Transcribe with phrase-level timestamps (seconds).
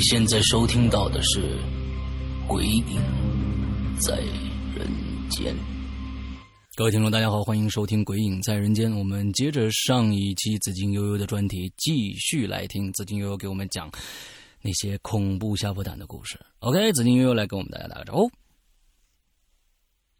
[0.00, 1.58] 现在收听到的是
[2.48, 3.02] 《鬼影
[4.00, 4.16] 在
[4.74, 4.88] 人
[5.28, 5.54] 间》。
[6.74, 8.90] 各位听众，大家好，欢迎收听《鬼影在人间》。
[8.98, 13.90] 我们接着上一期紫金悠悠的专题，继续来听紫金悠悠给我们讲
[14.62, 16.40] 那些恐怖吓破胆的故事。
[16.60, 18.30] OK，紫金悠悠来跟我们大家打个招呼。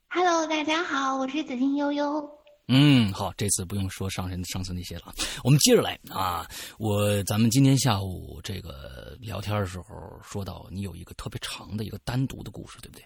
[0.08, 2.39] Hello，大家好，我是紫金悠悠。
[2.72, 6.46] 嗯，好，这次不用说上上上次那些了，我们接着来啊。
[6.78, 9.84] 我咱们今天下午这个聊天的时候
[10.22, 13.04] 说到，你有一个特别长的一个单独的故事，对不对？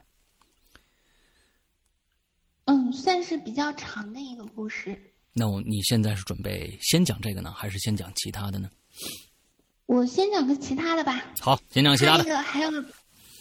[2.67, 5.15] 嗯，算是比较长的一个故事。
[5.33, 8.71] 那我你现在是准备先讲这个呢，还是先讲其他的呢？
[9.87, 11.25] 我先讲个其他的吧。
[11.41, 12.25] 好，先讲其他的。
[12.25, 12.71] 那个还有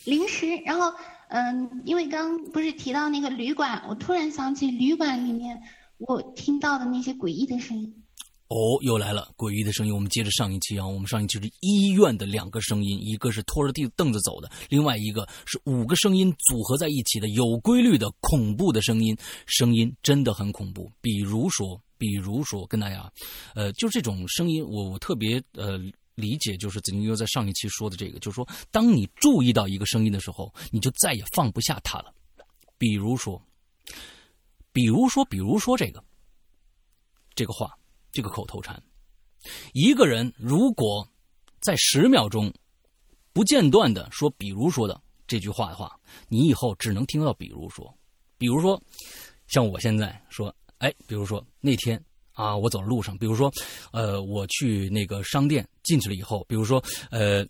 [0.06, 0.94] 零食，然后
[1.28, 5.62] 嗯，因为刚不是提到那个旅馆，我突然想起旅馆里面
[6.08, 7.94] 我听到的那些诡异的声音。
[8.50, 9.94] 哦，又来了诡异的声音。
[9.94, 20.92] 我们接着上一期啊，我们上一期是医院的两个声音，一个是拖着地凳子走的，另外一个是五个声音组合在一起的有规律的恐怖的声音，声音真的很恐怖。
[21.02, 23.12] 比如说，比如说跟大家，
[23.56, 25.80] 呃，就这种声音，我我特别呃
[26.14, 32.14] 理解，就是子宁悠在上一期说的这个，就是说，当你注意到一个声音的时候，你就再也放不下它了。
[32.78, 33.42] 比如说，
[34.74, 36.04] 比如说，比如说这个
[37.34, 37.74] 这个话。
[38.16, 38.80] 这个口头禅，
[39.72, 41.10] 一个人如果
[41.60, 42.54] 在十秒钟
[43.34, 47.92] 不间断的说“比如说”的这句话的话，你以后只能听到“比如说”。
[48.38, 48.80] 比如说，
[49.48, 52.00] 像我现在说，哎，比如说那天
[52.34, 53.52] 啊，我走路上，比如说，
[53.92, 57.44] 呃，我去那个商店进去了以后，比如说，呃，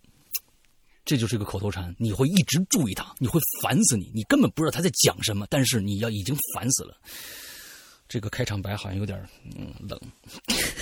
[1.04, 6.96] 这就是一个口头禅，你会一直注意他，你会烦死你，你根本不知道他在讲什么，但是你要已经烦死了。
[8.08, 9.18] 这个开场白好像有点
[9.56, 9.98] 嗯冷，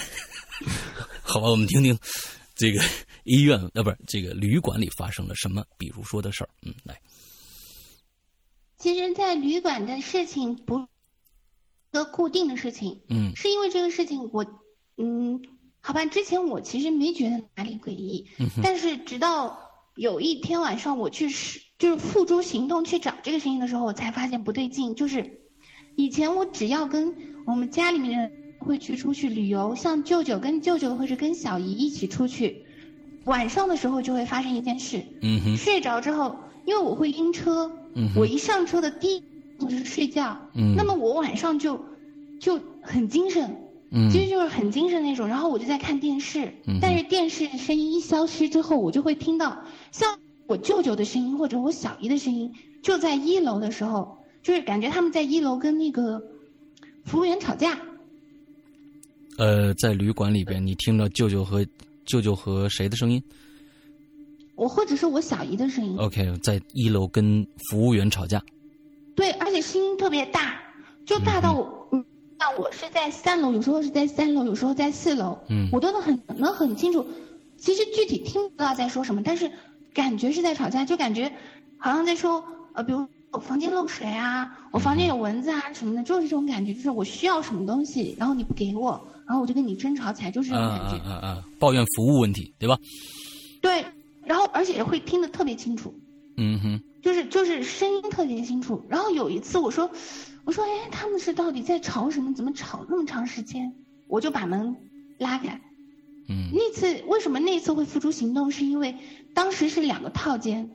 [1.23, 1.99] 好吧，我们听听
[2.55, 2.83] 这个
[3.25, 6.51] 医院啊，不是这个旅馆里发生了什么，比如说的事儿。
[6.63, 7.01] 嗯，来，
[8.79, 10.87] 其实，在旅馆的事情不是
[11.91, 14.45] 个固定的事情，嗯，是因为这个事情我，
[14.97, 15.41] 嗯，
[15.81, 25.39] 好吧，之前我其实没觉得哪里诡异，嗯、但是直到有一天晚上我去是就是付诸行动去找这个声音的时候，我才发现不对劲，就是。
[25.95, 27.15] 以前我只要跟
[27.47, 32.65] 我们家里面人会去出去旅游，像舅舅跟舅舅或者跟小姨一起出去，
[33.25, 35.05] 晚上的时候就会发生一件事。
[35.21, 35.57] 嗯哼。
[35.59, 39.23] 睡着之后，因为我会晕车，嗯，我一上车的第一
[39.59, 41.85] 就是睡觉，嗯，那么我晚上就
[42.41, 43.55] 就很精神，
[43.93, 45.29] 嗯，其实就是很精神那种。
[45.29, 52.53] 然后我就在看电视，嗯，但是电视声音一消失之后，我就会听到像我舅舅的声音或者我小姨的声音，
[52.83, 54.19] 就在一楼的时候。
[54.43, 56.21] 就是感觉他们在一楼跟那个
[57.05, 57.79] 服务员吵架。
[59.39, 61.65] 呃，在旅馆里边，你听到舅舅和
[62.05, 63.23] 舅舅和谁的声音？
[64.57, 65.97] 我或者是我小姨的声音。
[65.97, 68.43] OK，在一楼跟服务员吵架。
[69.15, 70.61] 对，而且声音特别大，
[71.07, 72.05] 就大到我，嗯，
[72.43, 77.07] 那我是在三楼，有时候是在三楼，有时候在四楼，嗯，我都能很能很清楚。
[77.57, 79.49] 其实具体听不到在说什么，但是
[79.95, 81.33] 感觉是在吵架，就感觉
[81.79, 82.45] 好像在说，
[82.75, 83.07] 呃，比如。
[83.35, 88.91] 我房间漏水啊，我房间有蚊子啊什么的，就是这种感觉，就是我需要什么东西，然后你不给我，
[89.27, 90.97] 然后我就跟你争吵起来，就是这种感觉。
[90.97, 91.43] 嗯嗯嗯！
[91.59, 92.77] 抱怨服务问题，对吧？
[93.63, 93.87] 对，
[94.27, 95.95] 然后而且会听得特别清楚。
[96.37, 96.81] 嗯哼。
[97.03, 98.85] 就是就是声音特别清楚。
[98.87, 99.91] 然后有一次我说，
[100.45, 102.35] 我说哎，他们是到底在吵什么？
[102.35, 103.73] 怎么吵那么长时间？
[104.09, 104.77] 我就把门
[105.19, 105.61] 拉开。
[106.29, 106.51] 嗯。
[106.53, 108.51] 那次为什么那次会付诸行动？
[108.51, 108.97] 是因为
[109.35, 110.71] 当时是两个套间。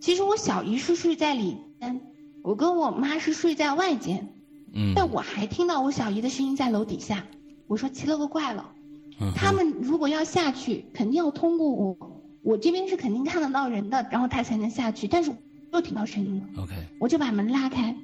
[0.00, 2.00] 其实我小姨是睡在里间，
[2.42, 4.28] 我跟我妈是睡在外间，
[4.72, 7.26] 嗯，但我还听到我小姨的声音在楼底下。
[7.66, 8.72] 我说奇了个怪了，
[9.18, 15.08] 嗯、他们如果要下去，肯定要通过我，我这边是肯定看得到人的，然后他才能下去。
[15.08, 15.32] 但是
[15.72, 17.96] 又听到声音了 OK，我就把门拉开，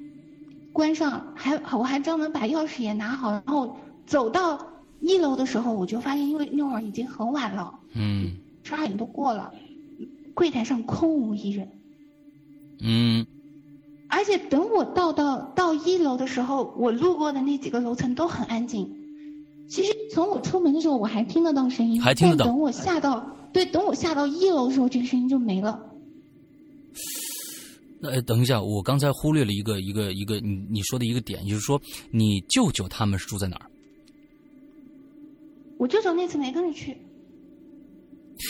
[0.72, 3.76] 关上，还我还专门把钥匙也拿好，然后
[4.06, 4.66] 走到
[5.00, 8.32] 一楼的时候，我就发现，因为那会儿已经很晚了，嗯，
[8.62, 9.52] 十二点都过了。
[10.34, 11.68] 柜台上空无一人。
[12.80, 13.26] 嗯，
[14.08, 18.96] 而且等我到到到一楼的时候，我路过的那几个楼层都很安静。
[19.68, 22.46] 其实从我出门的时候，我还听得到声音，还听得到。
[22.46, 25.86] 等我下到对，等我下到一楼的时候，这个声音就没了。
[28.02, 33.66] 呃，等一下，我刚才忽略了一个一个一个你你说的一个点，就是说你舅舅他们是住在哪儿？
[35.78, 36.96] 我舅舅那次没跟着去。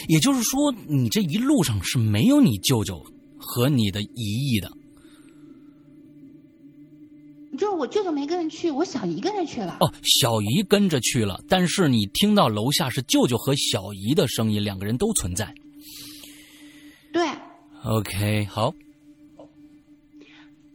[0.08, 3.04] 也就是说，你这一路上是没有你舅舅
[3.36, 4.70] 和你的姨姨的。
[7.58, 9.76] 就是我舅舅没跟着去，我小姨跟着去了。
[9.80, 15.54] 哦，小姨跟着去了，但是你听到楼下是舅舅和小姨的声音，两个人都存在。
[17.12, 17.28] 对。
[17.84, 18.72] OK，好。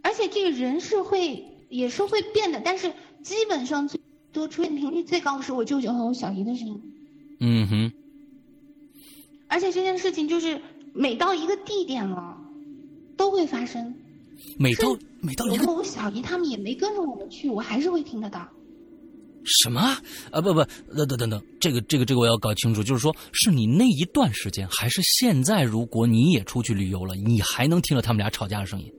[0.08, 4.00] 而且这个人是会，也是会变的，但是基本上最
[4.32, 6.82] 多出现频率最高的是我舅舅和我小姨的声音。
[7.42, 7.92] 嗯哼。
[9.50, 10.62] 而且这件事情就是
[10.94, 12.38] 每到一个地点了，
[13.18, 13.96] 都会发生。
[14.58, 18.48] 每到每到一个，我小姨他们也没跟着我们去，我还是会听得到。
[19.44, 20.02] 什么啊？
[20.42, 20.64] 不不，
[20.96, 25.64] 等等等等，这个这个这个我要搞清楚，就是说是你那一段时间，还是现在？
[25.64, 28.90] 如果你也出去旅游了，你还能听到他们俩吵架的声音？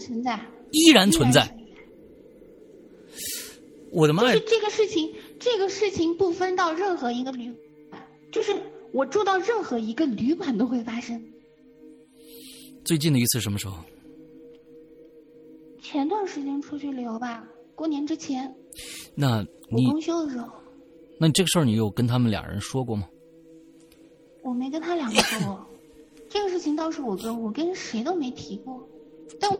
[0.00, 0.40] 存在，
[0.72, 1.56] 依然存在。
[3.92, 4.34] 我的妈呀！
[4.34, 7.52] 就是这个事情，这个事情不分到任何一个旅，
[8.32, 8.52] 就是
[8.92, 11.22] 我住到任何一个旅馆都会发生。
[12.84, 13.76] 最近的一次什么时候？
[15.82, 18.54] 前段时间出去旅游吧，过年之前。
[19.14, 20.48] 那你公休的时候。
[21.18, 23.08] 那你这个事儿你有跟他们俩人说过吗？
[24.42, 25.66] 我没跟他两个说过，
[26.30, 28.88] 这个事情倒是我跟我跟谁都没提过，
[29.40, 29.50] 但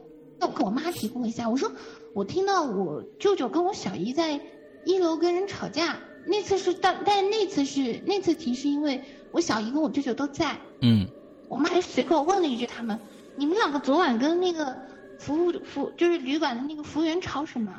[0.48, 1.48] 我跟我妈提过一下。
[1.48, 1.70] 我说
[2.14, 4.40] 我听到我舅舅跟我小姨在
[4.84, 9.02] 一楼跟人吵架，那次是但但那次是那次提是因为
[9.32, 10.58] 我小姨跟我舅舅都在。
[10.80, 11.06] 嗯。
[11.48, 12.98] 我妈还随口问了一句他们
[13.36, 14.76] ：“你们两个昨晚跟那个？”
[15.20, 17.70] 服务服就是旅馆的那个服务员吵什么？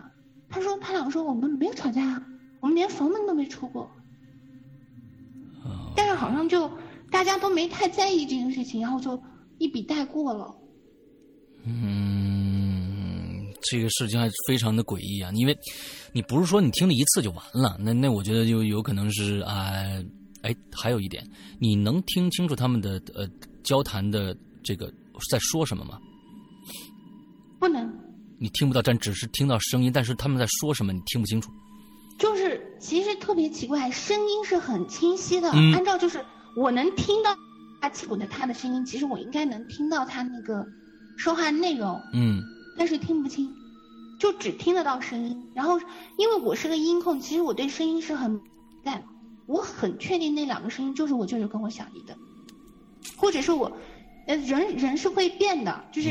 [0.47, 2.23] 他说他俩说我们没有吵架，
[2.59, 3.89] 我们连房门都没出过。
[5.95, 6.69] 但是好像就
[7.09, 9.19] 大家都没太在意这件事情，然后就
[9.57, 10.55] 一笔带过了。
[11.65, 12.10] 嗯，
[13.69, 15.31] 这个事情还非常的诡异啊！
[15.35, 15.57] 因为
[16.11, 19.71] 你不是说你听了一次就完了，那那我觉得就有可能是啊，
[20.41, 21.23] 哎，还有一点，
[21.59, 23.27] 你能听清楚他们的呃
[23.63, 24.91] 交谈的这个
[25.29, 25.99] 在说什么吗？
[27.59, 27.93] 不能，
[28.39, 31.51] 你听不到，但只是听到声音，但是他们在说什么你听不清楚。
[32.17, 36.23] 就是其实特别奇怪，声音是很清晰的，按照就是
[36.55, 37.35] 我能听到
[37.79, 40.65] 他起鼓的他的声音，其实我应该能听到他那个
[41.17, 42.41] 说话内容，嗯，
[42.77, 43.53] 但是听不清，
[44.19, 45.50] 就只听得到声音。
[45.53, 45.79] 然后
[46.18, 48.39] 因为我是个音控，其实我对声音是很
[48.83, 49.03] 淡，
[49.45, 52.18] 我很确定那两个声音就是我舅舅跟我小姨的，
[53.18, 53.71] 或者是我。
[54.27, 56.09] 呃，人人是会变的，就是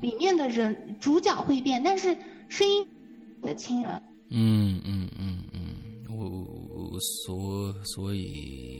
[0.00, 2.16] 里面的人主角会变，但是
[2.48, 2.88] 声音
[3.42, 4.02] 的亲人。
[4.30, 8.79] 嗯嗯嗯嗯，我所所以，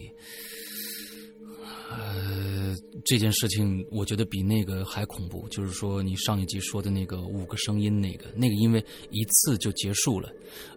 [1.91, 2.73] 呃，
[3.05, 8.79] 这件事情我觉得比那个还恐怖，就是说你上一集说的那个五个声音那个，那个因为
[9.11, 10.29] 一次就结束了。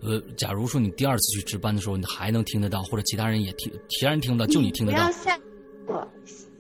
[0.01, 4.97] 呃，假如说你第二次去值班的时候，你还能听得到，或者其他人也听，其他人听不到，就你听得到。
[4.97, 5.39] 不要吓
[5.87, 6.07] 我。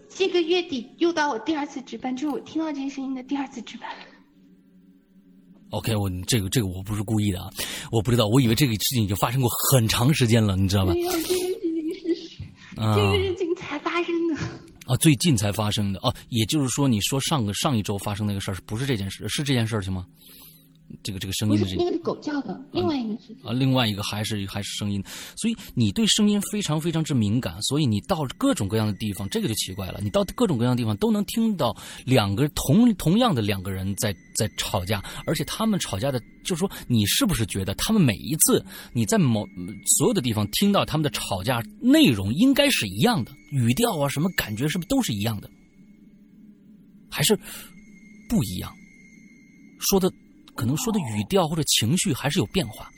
[0.07, 3.89] 这个月底又到我第二次值班，就是我听到这些声音的第二次值班。
[5.71, 7.49] OK，我这个这个我不是故意的啊，
[7.91, 10.93] 我不知道，我以为这个事情已经发生过很长时间了，你知道吗？
[10.93, 13.52] 没有，这个事情是这个事情。
[14.97, 20.05] 最近才发生的哦，也就是说，你说上个上一周发生那个事儿，不是这件事，是这件事情吗？
[21.01, 25.03] 这个这个声音是那个狗叫的，另外一个是啊，另外一个还是还是声音，
[25.35, 31.75] 所以你对声音非常非常之敏感，所以你到各种各样的地方，这个就奇怪了，你到各种各样的地方都能听到
[32.05, 38.63] 两个同同样的两个人在在吵架，而且他们吵架的，就是说你是不是觉得他们每一次
[38.93, 39.45] 你在某
[39.97, 45.49] 所有的地方听到他们的吵架内容应该是一样的，语调啊什么感觉是不是都是一样的，
[47.09, 47.35] 还是
[48.29, 48.71] 不一样？
[49.79, 50.11] 说的。
[50.55, 52.89] 可能说的语调或者情绪还是有变化，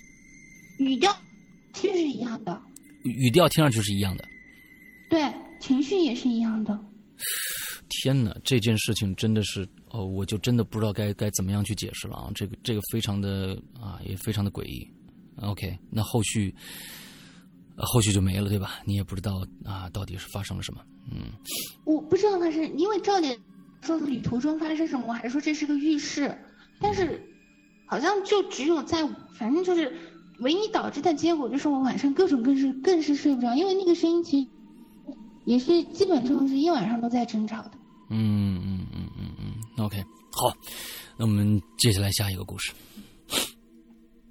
[0.80, 1.16] 语调
[1.74, 2.62] 其实是一样的，
[3.04, 4.26] 语调听上去是一样的，
[5.10, 6.78] 对，情绪也是一样的。
[7.88, 12.32] 天哪，这件事情真的是哦，我就真的不知道该该怎么样去解释了啊！
[12.36, 14.86] 这个这个非常的啊，也非常的诡异。
[15.42, 16.54] OK，那后续
[17.78, 18.80] 后续就没了对吧？
[18.86, 20.82] 你也不知道啊，到底是发生了什么？
[21.12, 21.32] 嗯，
[21.86, 23.38] 我不知道他是因为赵姐
[23.82, 26.38] 说旅途中发生什么，我还说这是个浴室，
[26.80, 27.22] 但是。
[27.86, 29.98] 好像就只有在，反正就是
[30.40, 34.48] 唯一导致的结果就是我晚上各种更是更是睡不着，因为那个声音其实
[35.46, 37.72] 也是基本上是一晚上都在争吵的。
[38.10, 40.54] 嗯嗯嗯嗯嗯，OK，好，
[41.18, 42.74] 那我们接下来下一个故事。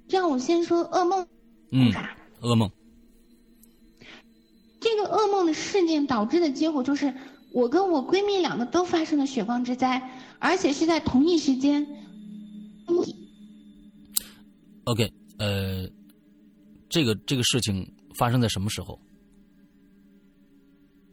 [0.07, 1.27] 这样，我先说噩梦。
[1.71, 1.91] 嗯，
[2.41, 2.69] 噩梦。
[4.79, 7.13] 这个噩梦的事件导致的结果就是，
[7.51, 11.87] 我跟我闺蜜两个都发生了血光之灾，而且是在同一时间。
[14.85, 15.87] OK，呃，
[16.87, 17.85] 这个这个事情
[18.17, 18.99] 发生在什么时候？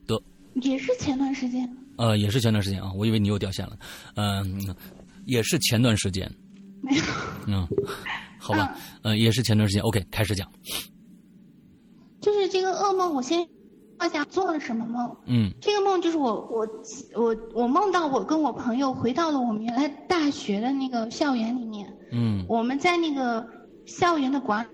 [0.07, 0.23] 得，
[0.61, 1.69] 也是前段时间。
[1.97, 3.79] 呃，也是前段时间啊，我以为你又掉线了。
[4.17, 4.77] 嗯，
[5.25, 6.31] 也是前段时间。
[6.83, 7.03] 没有。
[7.47, 7.67] 嗯，
[8.39, 9.83] 好吧，嗯，也是前段时间。
[9.83, 10.47] OK，开始讲。
[12.21, 13.47] 就是这个噩梦，我先
[13.99, 15.17] 说下做了什么梦。
[15.25, 15.51] 嗯。
[15.63, 16.69] 这个梦就是我我
[17.15, 21.91] 我我梦到我跟我朋友回到了我们原来大学的那个校园里面。
[22.11, 22.45] 嗯。
[22.47, 23.62] 我们在那个。
[23.87, 24.67] 校园的广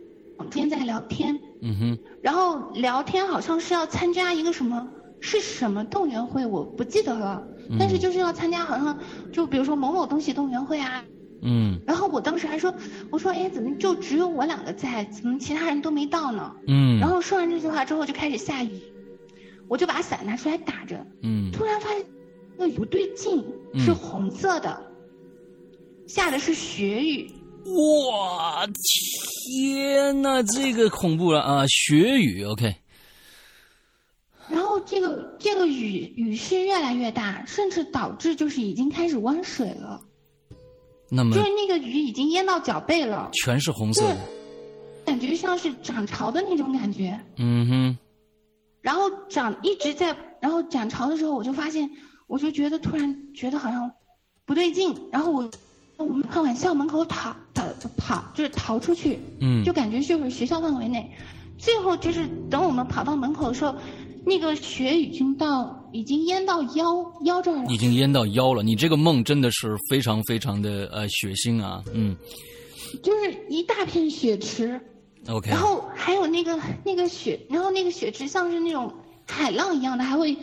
[0.51, 4.89] 天在聊天，嗯哼，然后聊天好像是要参加一个什么
[5.21, 7.43] 是什么动员会，我不记得了，
[7.79, 8.99] 但是就是要参加，好像
[9.33, 11.05] 就比如说某某东西动员会啊，
[11.43, 12.73] 嗯，然后我当时还说，
[13.11, 16.55] 我说哎怎么就只有我两个在，怎么其他人都没到呢？
[16.69, 18.81] 嗯，然后说完这句话之后就开始下雨，
[19.67, 22.05] 我就把伞拿出来打着，嗯，突然发现
[22.57, 24.93] 那雨不对劲，是红色的，
[26.07, 27.33] 下的是雪雨。
[27.77, 31.67] 哇天呐，这个恐怖了啊！
[31.67, 32.75] 血雨，OK。
[34.49, 40.01] 然后这个这个雨雨势越来越大，甚至导致就是已经开始弯水了。
[41.11, 44.19] 那么就是那个雨已经淹到脚背了，全是红色的，
[45.05, 47.19] 感觉像是涨潮的那种感觉。
[47.37, 47.99] 嗯哼。
[48.81, 51.91] 然后涨一直在，然后涨潮的时候，我就发现，
[52.27, 53.91] 我就觉得突然觉得好像
[54.47, 55.51] 不对劲，然后我。
[55.99, 57.65] 我们跑往校门口逃，逃
[57.97, 61.11] 跑就是逃出去，嗯，就感觉就是学校范围内。
[61.59, 63.75] 最后就是等我们跑到门口的时候，
[64.25, 67.73] 那个雪已经到，已经淹到腰腰这儿了。
[67.73, 68.63] 已经淹到腰了。
[68.63, 72.17] 你这个梦真的是非常非常的呃血腥啊，嗯。
[73.03, 74.81] 就是一大片血池
[75.29, 75.51] ，OK。
[75.51, 78.91] 然后还有那个那个雪，然后那个雪池像是那种
[79.27, 80.35] 海浪一样的，还会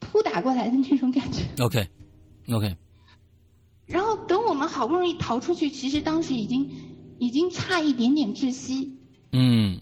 [0.00, 1.42] 扑打过来的那种感觉。
[1.62, 2.74] OK，OK。
[3.86, 6.70] 然后等我们好不容易逃出去，其实当时已经，
[7.18, 8.96] 已经差一点点窒息。
[9.32, 9.80] 嗯。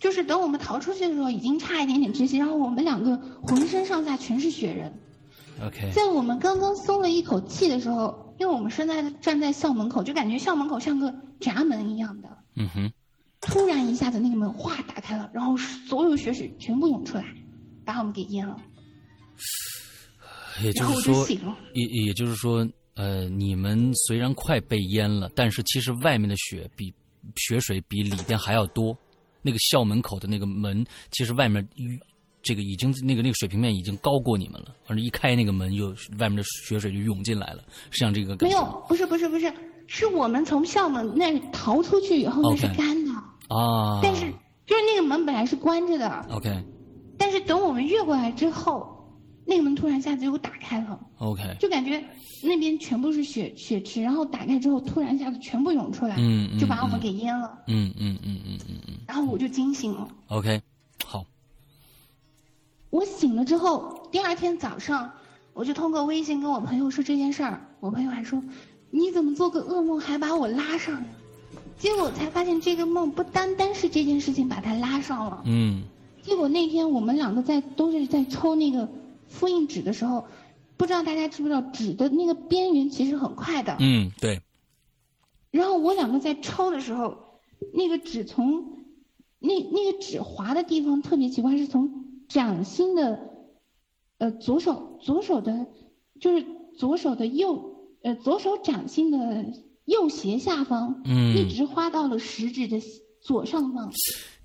[0.00, 2.36] 就是等我们逃出去的时候，已经差一点点窒息。
[2.36, 4.92] 然后我们两个浑身上下全是雪人。
[5.62, 5.90] OK。
[5.94, 12.28] 在我们刚刚松了一口气的时候，因为我们现在站在校门口，就感觉校门口像个闸门一样的。
[12.56, 12.92] 嗯哼。
[13.40, 17.24] 突然一下子那个门哗打开了，然后所有雪水全部涌出来，
[17.84, 18.56] 把我们给淹了。
[20.62, 21.26] 也就是说，
[21.72, 22.66] 也也就是说。
[22.94, 26.94] 呃，你们虽然快被淹了，但是其实外面的雪比
[27.36, 28.96] 雪水比里边还要多。
[29.42, 31.66] 那个校门口的那个门，其实外面
[32.42, 34.74] 这个已经那个那个水平面已经高过你们了。
[34.86, 38.56] 反正一开那个门，又外面的雪水就涌进来了，像这个感觉。
[38.56, 39.52] 没有，不是不是不是，
[39.86, 43.12] 是我们从校门那逃出去以后，那是干的
[43.54, 44.00] 啊。
[44.02, 44.22] 但是
[44.66, 46.26] 就是那个门本来是关着的。
[46.30, 46.64] OK。
[47.18, 48.93] 但是等我们越过来之后。
[49.46, 52.02] 那个门突然一下子又打开了，OK，就感觉
[52.42, 57.92] 那边全部是血血池，然后打开之后突然一下子全部涌出来，嗯，就把我们给淹了，嗯。
[58.00, 60.62] 嗯嗯嗯嗯嗯，然后我就惊醒了，OK，
[61.04, 61.26] 好，
[62.88, 65.10] 我醒了之后，第二天早上
[65.52, 68.42] 我就通过微信跟我朋友说这件事儿，我朋友还说
[68.90, 70.00] 你怎么做个噩梦？
[70.00, 70.94] 还把我拉上。
[70.94, 71.06] 了，
[71.78, 75.82] 结果我才发现这个梦不单单是这件事情把他拉上了，嗯，
[76.22, 78.88] 结果那天我们两个在都是在抽那个。
[79.28, 80.26] 复印纸的时候，
[80.76, 83.76] 不知道大家知不知道，纸的那个边缘其实很快的。
[83.80, 84.42] 嗯，对。
[85.50, 87.40] 然后我两个在抽的时候，
[87.72, 88.84] 那个纸从
[89.38, 93.30] 那那个纸划的地方特别奇怪，是从掌心的
[94.18, 95.66] 呃左手左手的，
[96.20, 96.44] 就是
[96.76, 99.46] 左手的右呃左手掌心的
[99.84, 102.80] 右斜下方，嗯，一直划到了食指的
[103.20, 103.92] 左上方。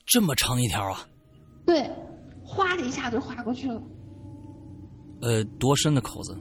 [0.05, 1.07] 这么长一条啊？
[1.65, 1.89] 对，
[2.43, 3.81] 哗的一下就划过去了。
[5.21, 6.37] 呃，多深的口子？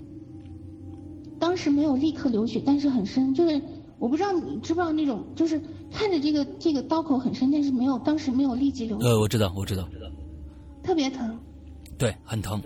[1.38, 3.32] 当时没有立刻流血，但是很深。
[3.34, 3.60] 就是
[3.98, 9.06] 我不知道你知不知道那种，就是看着这个这个刀口很深，但是没有当时没有立即流血。
[9.06, 9.88] 呃，我知道，我知道，
[10.82, 11.38] 特别疼。
[11.96, 12.60] 对，很疼。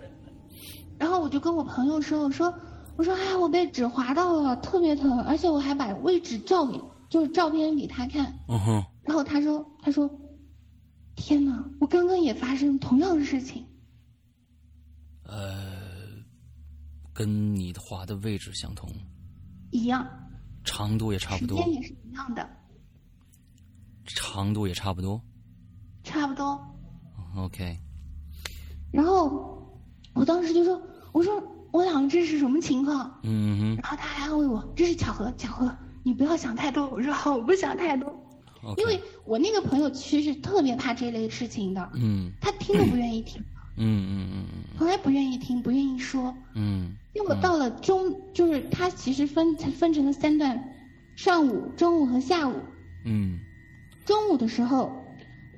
[0.99, 2.53] 然后我就跟我朋友说：“我说，
[2.97, 8.85] 我说，哎，我被纸划到了，特别疼，而且我还把位置照给，就是照片给他看。”嗯哼。
[9.03, 10.09] 然后他说：“他说，
[11.17, 13.65] 天哪，我刚刚也发生同样的事情。”
[15.27, 15.72] 呃，
[17.13, 18.89] 跟你画的位置相同，
[19.71, 20.07] 一样，
[20.65, 22.49] 长度也差不多，时间也是一样的，
[24.07, 25.21] 长度也差不多，
[26.03, 26.61] 差不多。
[27.37, 27.79] OK。
[28.91, 29.81] 然后
[30.13, 30.81] 我当时就说
[31.13, 33.21] ：“我说我想这是什么情况？
[33.23, 33.77] 嗯哼。
[33.77, 36.89] 然后他还安慰我，这是巧合，巧合，你不要想太多。
[36.91, 38.15] 我说好，我不想太多。
[38.77, 42.33] 因为我那个朋友其实是特别怕这类事情的，嗯。
[42.41, 43.43] 他听都不愿意听，
[43.77, 44.79] 嗯嗯嗯嗯。
[44.79, 46.35] 从来不愿意听，不愿意说。
[46.55, 50.73] 嗯因为我到了中，就是他其实分分成了三段，
[51.15, 52.55] 上午、中午和下午。
[53.05, 53.39] 嗯。
[54.07, 54.91] 中午的时候，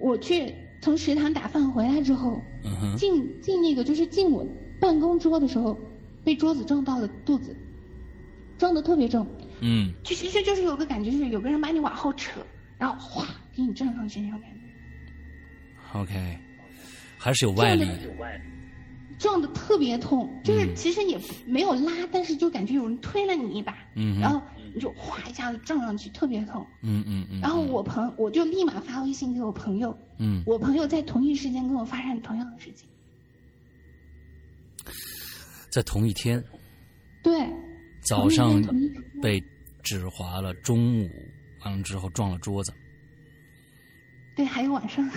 [0.01, 4.47] 我去从食堂打饭回来之后，嗯进进那个就是进我
[4.81, 5.79] 办公桌的时候，
[6.25, 7.57] 被桌子撞到了肚子，
[8.59, 9.27] 撞得特别重。
[9.61, 9.93] 嗯。
[10.03, 12.41] 就其实就是有个感觉，就是有个人把你往后扯，
[12.79, 16.39] 然后哗给你撞上去那种感觉，，OK，
[17.25, 17.89] 还是有外力，
[19.19, 20.29] 撞的特别痛。
[20.45, 24.43] 就是嗯其实也没有拉，但是就感觉有人推了你一把，嗯然后
[24.75, 26.67] 你就哗一下子撞上去，特别痛。
[26.83, 30.43] 嗯嗯嗯，然后我朋我就立马发微信给我朋友，嗯。
[30.45, 32.87] 我朋友在同一时间跟我发生同样的事情。
[35.71, 36.45] 在同一天？
[37.23, 37.33] 对，
[38.03, 38.63] 早上
[39.23, 39.43] 被
[39.83, 41.09] 指划了，中午
[41.65, 42.71] 完了之后撞了桌子，
[44.37, 45.09] 对，还有晚上，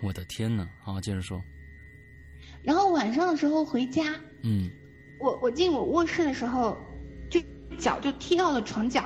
[0.00, 0.68] 我的天呐！
[0.80, 1.42] 好，接着说，
[2.66, 4.68] 然后晚上的时候回家，嗯。
[5.18, 6.76] 我我进我卧室的时候，
[7.30, 7.40] 就
[7.78, 9.02] 脚就踢到了床角，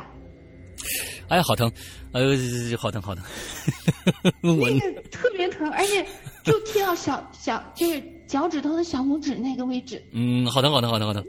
[1.29, 1.71] 哎呀，好疼，
[2.11, 3.23] 哎呦，好疼好疼，
[4.43, 6.05] 我那个特别疼，而且
[6.45, 11.25] 就踢到小小就是脚趾头的小拇指那个位置，嗯，好疼好疼好疼好疼，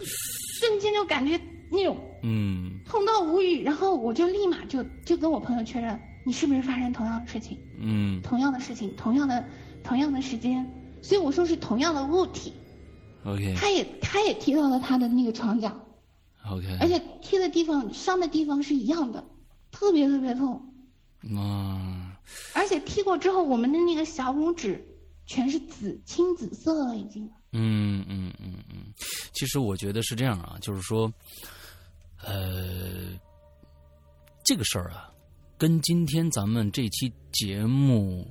[0.60, 2.80] 瞬间就感觉那种嗯。
[2.84, 7.56] 痛到无语，然后我就立马就就跟我朋友确认，你是不是发生同样的事情？
[7.78, 8.20] 嗯。
[8.24, 9.46] 同样的事情，同样的
[9.84, 10.66] 同样的时间，
[11.02, 12.54] 所以我说是同样的物体
[13.26, 13.56] ，，OK。
[13.56, 15.76] 他也他也踢到了他的那个床角
[16.48, 19.24] ，OK，而且踢的地方伤的地方是一样的，
[19.72, 20.62] 特别特别痛，
[21.36, 22.20] 啊，
[22.54, 24.86] 而且踢过之后，我们的那个小拇指
[25.26, 27.30] 全是紫青紫色了，已经。
[27.54, 28.94] 嗯嗯嗯嗯，
[29.34, 31.12] 其实我觉得是这样啊，就是说，
[32.24, 33.10] 呃，
[34.46, 35.12] 这个事儿啊，
[35.58, 38.26] 跟今天咱们这期节目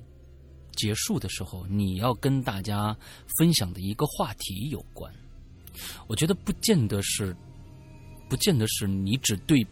[0.80, 2.96] 结束的时候，你要跟大家
[3.36, 5.12] 分享的一个话题有关。
[6.06, 7.36] 我觉得不见得是，
[8.30, 9.66] 不见得是你只对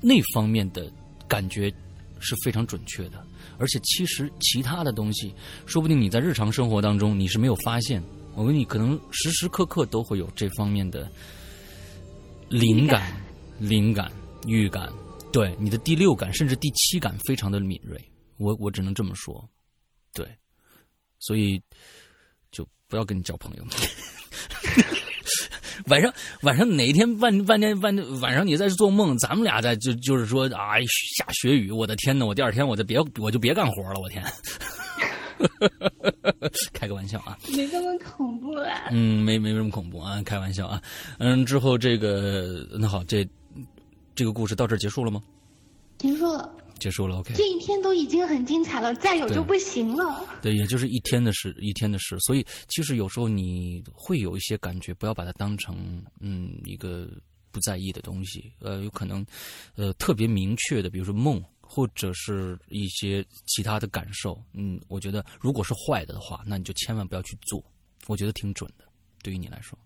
[0.00, 0.88] 那方面的
[1.26, 1.72] 感觉
[2.20, 3.26] 是非常准确的，
[3.58, 5.34] 而且其实其他的东西，
[5.66, 8.00] 说不定你在日常生活当中你是没有发现。
[8.36, 11.10] 我跟你可能时时刻刻都会有这方面的
[12.48, 13.20] 灵感、
[13.58, 14.10] 灵感、
[14.46, 14.88] 预感，
[15.32, 18.00] 对你的第六感甚至第七感非常的敏锐。
[18.38, 19.46] 我我只能这么说，
[20.12, 20.26] 对，
[21.18, 21.60] 所以
[22.50, 23.64] 就不要跟你交朋友。
[25.86, 30.78] 晚上晚上哪一天万万天万晚上你在做梦，咱们俩在就就是说啊
[31.16, 34.22] 下雪雨，我的天呐，我第二天我就别我就别干活了，我天，
[36.74, 37.38] 开个玩笑啊。
[37.56, 38.88] 没这么恐怖啊。
[38.90, 40.82] 嗯，没没这么恐怖啊，开玩笑啊。
[41.18, 43.26] 嗯，之后这个那好，这
[44.14, 45.22] 这个故事到这儿结束了吗？
[45.96, 47.34] 结束了，结束了，OK。
[47.34, 50.26] 这一天都已经很精彩了，再有就不行了。
[50.42, 52.18] 对，也就是一天的事，一天的事。
[52.20, 57.08] 所以其实有时候你会有一些感觉，不要把它当成嗯一个
[57.52, 58.50] 不在意的东西。
[58.58, 59.24] 呃，有可能
[59.76, 64.42] 呃特别明确的，比如说梦，或者是一些其他的感受。
[64.54, 67.62] 嗯，我觉得如果是坏的的话，那你就千万不要去做。
[68.06, 68.84] 我觉得挺准的，
[69.22, 69.78] 对于你来说。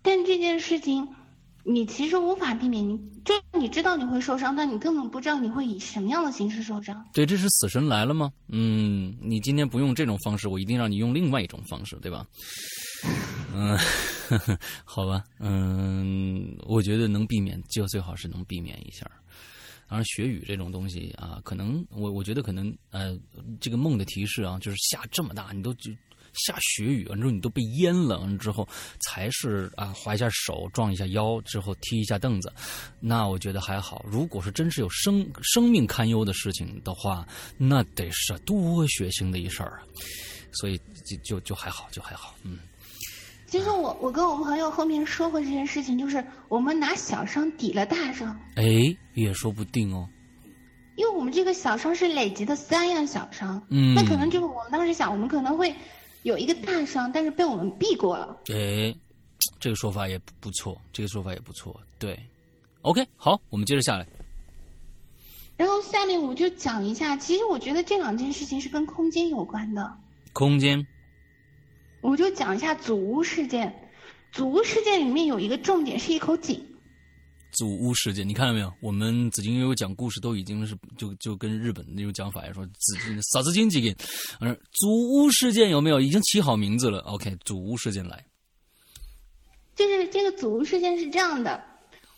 [0.00, 1.06] 但这件事情，
[1.68, 7.04] 你其实无法避免，你就你知道你会受伤，但你根本不知道你会以什么样的形式受伤。
[7.12, 8.32] 对，这是死神来了吗？
[8.48, 12.24] 嗯，你今天不用这种方式，我一定让你用另外一种方式，对吧？
[13.52, 13.76] 嗯，
[14.84, 19.04] 好吧，嗯，我觉得能避免就最好是能避免一下。
[19.88, 23.16] 当然，雪雨这种东西啊，可能我我觉得可能呃，
[23.60, 25.90] 这个梦的提示啊，就是下这么大，你都就
[26.36, 28.68] 下雪雨完之后，你都被淹了，完之后
[29.00, 32.52] 才是啊划一下手，撞一下腰之后踢一下凳子，
[33.00, 34.04] 那我觉得还好。
[34.08, 39.82] 如果是真是有生生命堪忧的事情的话，那得是多血腥的一事儿啊！
[40.52, 42.58] 所以就就就还好，就还好，嗯。
[43.46, 48.64] 其实我我跟我朋友后面说过这件事情，就是我们拿小伤抵了大伤，哎，
[49.14, 50.08] 也说不定哦。
[50.96, 55.72] 因为我们这个小伤是累积的三样小伤，嗯那可能就是我们当时想，我们可能会
[56.26, 58.36] 有一个大伤，但是被我们避过了。
[58.48, 58.92] 哎，
[59.60, 61.80] 这个说法也不错，这个说法也不错。
[62.00, 62.18] 对
[62.82, 64.04] ，OK，好，我们接着下来。
[65.56, 69.96] 然后下面我就讲一下，其实我觉得这两件事情是跟空间有关的，
[70.32, 70.84] 空间，
[72.00, 73.88] 我就讲一下祖屋事件。
[74.32, 76.60] 祖屋事件里面有一个重点是一口井，
[77.56, 78.70] 祖屋事件，你看到没有？
[78.82, 83.96] 我们紫金悠悠讲故事都已经是就就跟日本那种讲法来说，紫金啥子金几个，
[84.40, 85.98] 嗯，祖屋事件有没有？
[85.98, 86.98] 已经起好名字了。
[87.00, 88.22] OK，祖屋事件来。
[89.74, 91.62] 就是这个祖屋事件是这样的，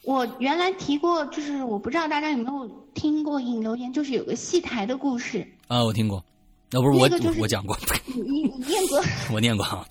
[0.03, 5.47] 我原来提过，就是我不知道大家有没有听过引留言，就是有个戏台的故事。
[5.69, 6.25] 啊，我听过，
[6.71, 7.09] 那不是我
[7.41, 9.01] 我讲过，你你你念过？
[9.33, 9.87] 我念过哈。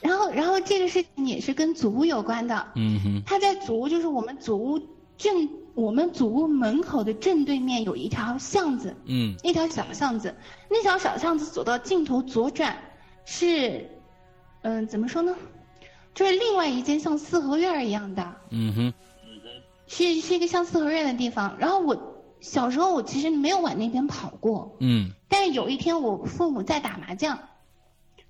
[0.00, 2.66] 然后然后这个事情也是跟祖屋有关的。
[2.74, 4.80] 嗯哼，他在祖屋，就是我们祖屋
[5.16, 9.34] 正我们祖屋门口的正对面有一条巷子，嗯。
[9.42, 10.34] 那条小巷子，
[10.68, 12.76] 那条小巷子走到尽头左转
[13.24, 13.90] 是，
[14.62, 15.34] 嗯、怎么说呢？
[16.14, 18.94] 就是另外一间像四合院儿一样的，嗯哼，
[19.86, 21.56] 是是一个像四合院的地方。
[21.58, 25.10] 然后我小时候我其实没有往那边跑过，嗯。
[25.28, 27.36] 但是有一天我父母在打麻将，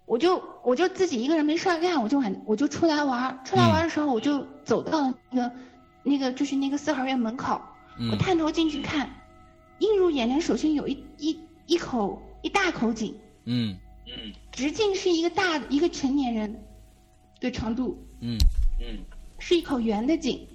[0.07, 3.39] 我就我就自己一个人没事儿干，我就很我就出来玩儿。
[3.45, 5.55] 出来玩儿的时候，我就走到了那个
[6.03, 7.55] 那个就是那个四合院门口，
[8.11, 9.11] 我嗯探头进去看，
[9.79, 13.15] 映入眼帘首先有一一一口一大口井，
[13.45, 13.77] 嗯。
[14.07, 14.33] 嗯。
[14.53, 16.63] 直径是一个大一个成年人
[17.41, 18.39] 的长度，嗯。
[19.39, 20.47] 是一口圆的井。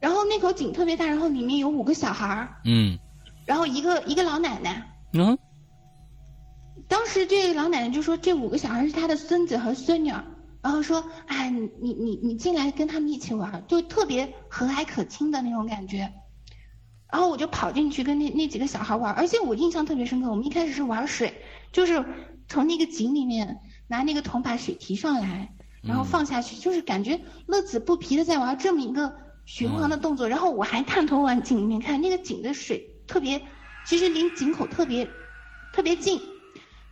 [0.00, 2.98] 然后那口井特别大，然后里面有五个小孩儿，嗯。
[3.44, 4.90] 然后一个一个老奶奶。
[5.12, 5.38] 嗯
[6.88, 10.24] 当时这个老奶奶就说这五个小孩是她的孙子和孙女儿，
[10.62, 16.12] 然后说，哎，你你你你进来跟他们一起玩儿，就特别和蔼可亲的那种感觉。
[17.10, 22.04] 然后我就跑进去跟那那几个小孩玩儿，而且我印象特别深刻，我们一开始是玩水，就是
[22.48, 30.28] 从那个井里面拿那个桶把水提上来，然后放下去，就是感觉乐此不疲的在玩这么一个循环的动作。
[30.28, 33.40] 然后我还探头往井里面看，那个井的水特别，
[33.86, 35.08] 其实离井口特别
[35.72, 36.20] 特别近，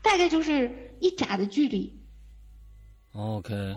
[0.07, 1.99] 大概就是一拃的距离。
[3.13, 3.75] ，OK，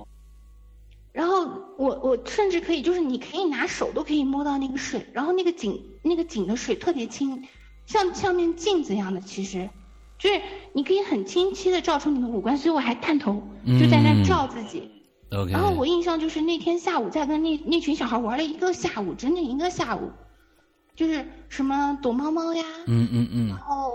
[1.12, 7.48] 然后我我甚至可以，就是你可以拿手都可以摸到那个水，然后那个井那个井的水特别清，
[7.88, 9.70] 像像面镜子一样的，其实。
[10.20, 10.42] 就是
[10.74, 13.42] 你可以很清晰的照出你的五官，所以我还探头
[13.80, 14.92] 就在那照自己。
[15.32, 20.12] OK，然后我印象就是那天下午在跟那那群小孩玩了一个下午，整整一个下午，
[20.94, 23.48] 就是什么躲猫猫呀，嗯嗯嗯。
[23.48, 23.94] 然后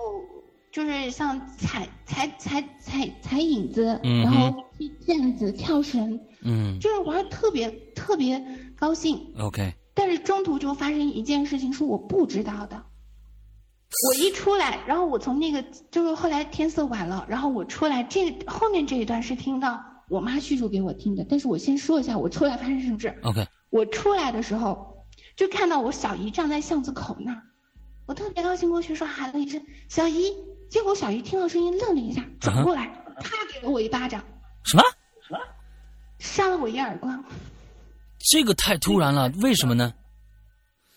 [0.75, 8.45] 就是像踩踩踩踩踩影子，嗯然后踢毽子、跳绳，嗯就是玩的特别特别
[8.77, 9.33] 高兴。
[9.39, 12.85] ，OK，但是中途就发生一件事情是我不知道的。
[14.09, 21.25] 我一出来，然后我从那个就是后来天色晚了，然后我出来，这后面这一段是听到我妈叙述给我听的。
[21.29, 23.17] 但是我先说一下我出来发生什么事。
[23.23, 25.07] OK，我出来的时候，
[25.37, 27.43] 就看到我小姨站在巷子口那儿，
[28.07, 30.33] 我特别高兴过去说喊了一声“小姨”，
[30.71, 32.87] 结果小姨听到声音愣了一下，转过来，
[33.21, 34.23] 啪给了我一巴掌，
[34.65, 34.83] 什么？
[35.27, 35.39] 什么
[36.19, 37.25] 扇了我一耳光。
[38.19, 39.93] 这个太突然了，为什么呢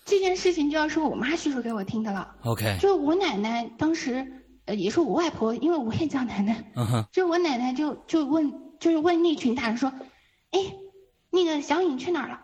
[0.05, 2.35] 这件事情就要说我妈叙述给我听的了。
[2.43, 4.25] ？OK，就是我奶奶当时，
[4.65, 9.91] 呃，也是我外婆，因为我也叫奶奶，嗯哼，就是我奶奶就就问，就是问那群大人说，
[10.51, 10.59] 哎，
[11.29, 12.41] 那个小颖去哪儿了？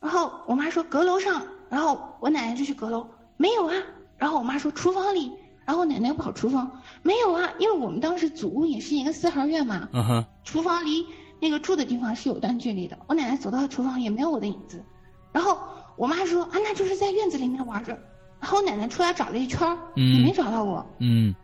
[0.00, 3.74] 然后我妈说阁楼上，然后我奶奶就去阁楼，没有啊。
[4.16, 5.32] 然后我妈说厨房里，
[5.70, 11.06] 然后我奶奶跑厨房，没有啊，因为我们当时祖屋也是一个四合院嘛，嗯哼，厨房离
[11.38, 12.98] 那个住的地方是有段距离的。
[13.06, 14.82] 我奶奶走到厨房也没有我的影子，
[15.30, 15.56] 然后
[15.94, 17.96] 我妈说啊，那就是在院子里面玩着。
[18.40, 20.84] 然后我奶奶出来找了一圈，嗯也没找到我。
[20.98, 21.36] 嗯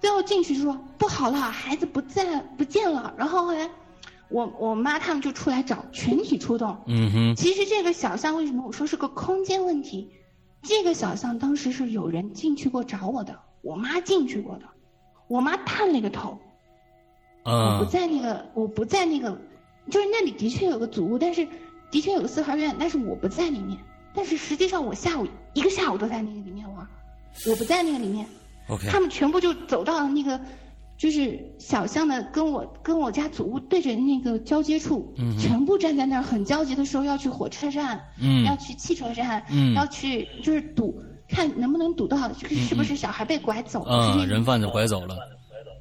[0.00, 3.12] 最后进去说不好了，孩子不在不见了。
[3.16, 3.68] 然后后来
[4.28, 6.76] 我我妈他们就出来找，全体出动。
[6.86, 10.12] 嗯哼，其实这个小巷为什么我说是个空间问题？
[10.64, 14.64] 这个小巷当时是有人进去过找我的，我妈进去过的，
[15.28, 16.38] 我妈探了个头。
[17.44, 19.36] 我不嗯在那个，我不在那个，
[19.90, 21.48] 就是那里的确有个祖屋，但是
[21.90, 23.78] 的确有个四合院，但是我不在里面。
[24.14, 26.86] 但是实际上我下午一个下午都在那个里面玩，
[27.48, 28.26] 我不在那个里面。
[28.68, 30.40] ，OK，他们全部就走到了那个，
[30.96, 44.14] 就是小巷的跟我跟我家祖屋对着那个交接处，嗯全部站在那儿很焦急的说要去火车站，嗯要去汽车站，嗯要去就是堵，看能不能堵到，就是是不是小孩被拐走了？
[44.16, 45.16] 嗯，人贩子拐走了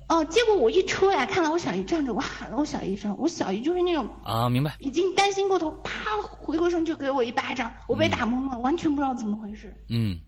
[0.08, 9.74] 哦，结果我一出来看到我小姨站着，我喊了我小姨一声，我小姨就是那种啊，明白，已经担心过头，啪回过身就给我一巴掌，我被打懵了，完全不知道怎么回事。
[9.88, 10.20] 嗯，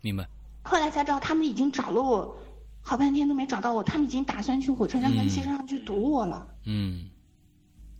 [0.00, 0.26] 明白，
[0.62, 2.38] 后来才知道他们已经找了我
[2.80, 6.46] 好半天都没找到我，他们已经打算去火车站跟汽车上去堵我了。
[6.64, 7.10] 嗯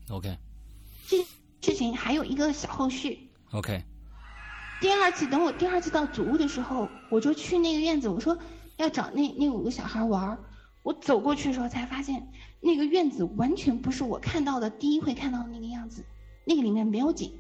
[0.09, 0.39] ，OK
[1.07, 1.19] 这
[1.61, 3.31] 事情还有一个小后续。
[3.53, 3.85] OK，
[4.81, 8.37] 第二次等我第二次到祖屋的时候，我就去那个院子，我说
[8.77, 10.39] 要找那那五个小孩玩儿。
[10.83, 12.27] 我走过去的时候才发现，
[12.61, 16.05] 那个院子完全不是我看到的第一回看到的那个样子，
[16.47, 17.31] 那个里面没有井，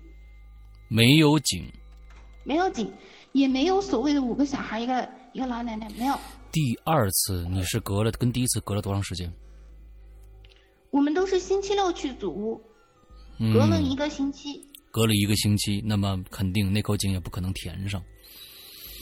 [0.88, 1.64] 没有井。
[2.42, 2.90] 没有井，
[3.32, 6.18] 也没有所谓的五个小孩一个一个老奶奶，没有。
[6.50, 9.30] 第二次你是隔了跟第一次隔了多长时间？
[10.90, 12.62] 我们都是星期六去祖屋，
[13.52, 18.02] 隔了一个星期，隔了一个星期，那么肯定那口井也不可能填上，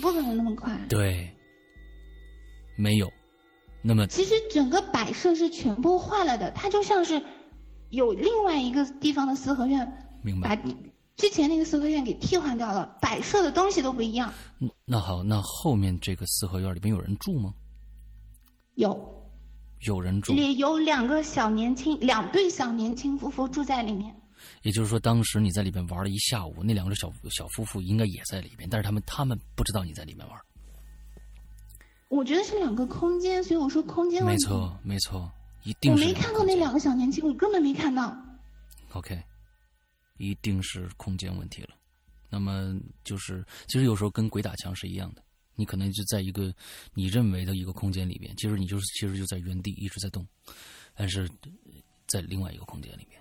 [0.03, 0.79] 不可能那么快。
[0.89, 1.29] 对，
[2.77, 3.11] 没有。
[3.81, 7.23] 那么其实整个摆设是全部坏了的，它就像是
[7.91, 10.57] 有另外一个地方的四合院，明白？
[10.57, 10.63] 把
[11.17, 14.33] 之前那个四合院给替换掉了，摆设的东西都不一样。
[14.85, 17.55] 那好，那后面这个四合院里面有人住吗？
[18.75, 18.97] 有，
[19.87, 20.33] 有人住。
[20.35, 24.15] 里有两个小年轻，两对小年轻夫妇住在里面。
[24.63, 30.39] 也就是说，当时你在里边玩了一下午，那两个小小夫妇应该也在里边，但是他们他们不知道你在里面玩。
[32.09, 35.31] 我觉得是两个空间，所以我说空间没错，没错，
[35.65, 36.03] 一定是。
[36.03, 38.17] 我没看到那两个小年轻，我根本没看到。
[38.93, 39.23] OK，
[40.17, 41.71] 一定是空间问题了。
[42.31, 42.75] 那么
[43.05, 45.23] 就是，其实有时候跟鬼打墙是一样的，
[45.55, 46.51] 你可能就在一个
[46.95, 50.27] 你认为的一个空间里边，其实你就是其实就在原地一直在动，
[50.95, 51.29] 但是
[52.07, 53.21] 在另外一个空间里面。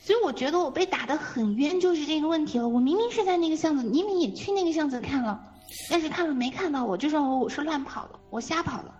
[0.00, 2.66] 所以我觉得我被打得很冤，就是这个问题了。
[2.66, 5.40] 我明明是在那个巷子，明明也去那个巷子看了。
[5.88, 8.94] 但是他们没看到我，就说我我是乱跑了，我瞎跑了。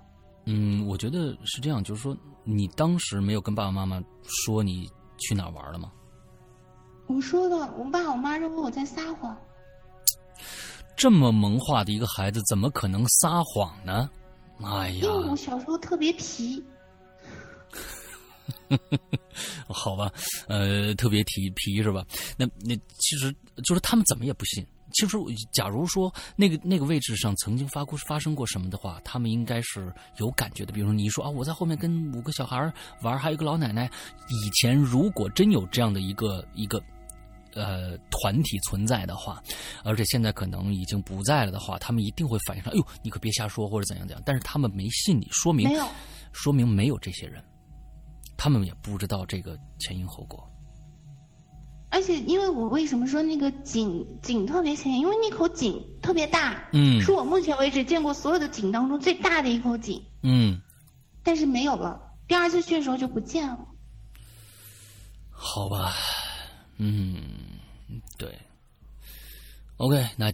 [0.44, 4.00] 嗯，我觉得是这样，就是说你当时没有跟爸爸妈妈
[4.44, 5.90] 说你去哪玩了吗？
[7.06, 9.36] 我说的，我爸我妈认为我在撒谎。
[10.96, 14.08] 这么萌化的一个孩子，怎么可能撒谎呢？
[14.62, 15.00] 哎呀！
[15.02, 16.62] 因为我小时候特别皮。
[19.68, 20.12] 好吧，
[20.48, 22.04] 呃，特别提皮是吧？
[22.36, 24.66] 那那其实就是他们怎么也不信。
[24.92, 25.16] 其实，
[25.52, 30.72] 假如说那个那个位置上曾经发过发生过什么的话，他们应该是有感觉的。
[30.72, 32.56] 比如说，你说啊，我在后面跟五个小孩
[33.00, 33.88] 玩，还有一个老奶奶。
[34.28, 36.82] 以前如果真有这样的一个一个
[37.54, 39.40] 呃团体存在的话，
[39.84, 44.20] 而且现在可能已经不在了的话，他们一定会反应上，哎呦，你可别瞎说或者怎样怎样。
[44.26, 45.70] 但是他们没信你，说明
[46.32, 47.40] 说明没有这些人，
[48.42, 50.42] 他们也不知道这个前因后果。
[51.90, 54.98] 而且，因为我为什么说那个井井特别显眼？
[54.98, 60.58] 因为那口井特别大，嗯，是我目前为止见过所有的井当中最大的一口井，嗯，
[61.22, 62.00] 但是没有了。
[62.26, 63.58] 第二次去的时候就不见了。
[65.28, 65.92] 好吧，
[66.78, 67.14] 嗯，
[68.16, 68.38] 对
[69.76, 70.32] ，OK，那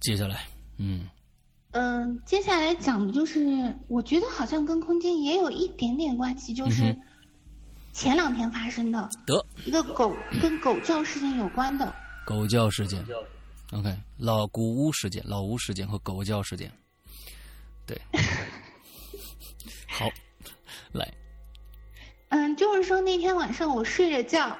[0.00, 0.46] 接下来，
[0.78, 1.06] 嗯，
[1.72, 6.98] 嗯，接下来讲的就是，我觉得好像跟空间也有一点点关系，就是。
[7.94, 9.46] 前两天发生的得。
[9.64, 11.94] 一个狗跟狗叫事件有关的。
[12.26, 13.02] 狗叫事件
[13.72, 16.72] ，OK，老古屋事件、老屋事件和狗叫事件，
[17.86, 17.98] 对，
[19.86, 20.06] 好，
[20.92, 21.08] 来，
[22.30, 24.56] 嗯，就是说那天晚上我睡着觉，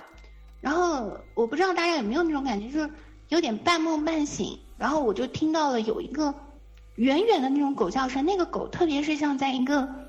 [0.60, 2.90] 然后我不知道大家有没有那种感觉，就是
[3.30, 6.32] 有点半梦半醒，然后我就听到了有一个
[6.94, 10.03] 远远的那种狗叫声，那个狗特别是像在一个。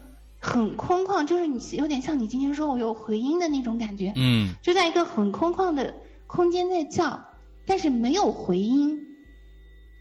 [0.45, 5.95] 很空旷，就是你有点像你今天说我有回音的那种感觉，嗯，就在一个很空旷的
[6.27, 7.25] 空间在叫，
[7.65, 8.99] 但是没有回音，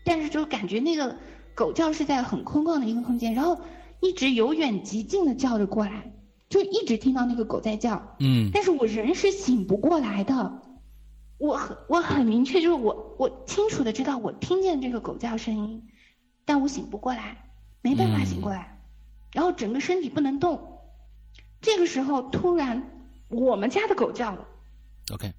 [0.04, 1.16] 但是就感觉那个
[1.54, 3.58] 狗叫是在很空旷的一个空间，然后
[4.00, 6.12] 一直由远及近的叫着过来，
[6.50, 10.60] 就一直听到那个狗在叫，嗯，但是我人是醒不过来的，
[11.38, 15.84] 我很我很明确，就是我我清楚的知道我听见这个狗叫声音，
[16.44, 18.73] 但我醒不过来，没办法醒过来。
[19.34, 20.80] 然后整个身体不能动，
[21.60, 24.46] 这个时候突然，我们家的狗叫了。
[25.12, 25.30] OK，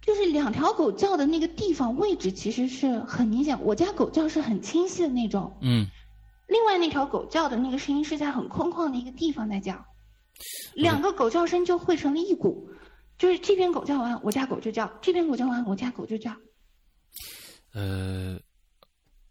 [0.00, 5.58] 就是两条狗叫的那个地方位置其实是很明显，我家狗叫是很清晰的那种。
[5.60, 5.86] 嗯。
[6.46, 9.84] 另外那条狗叫的那个声音是在很空旷的一个地方在叫，
[10.74, 12.68] 两个狗叫声就汇成了一股，
[13.16, 16.36] 就是这边狗叫完，我家狗就叫；这边狗叫完，我家狗就叫。
[17.72, 18.38] 呃，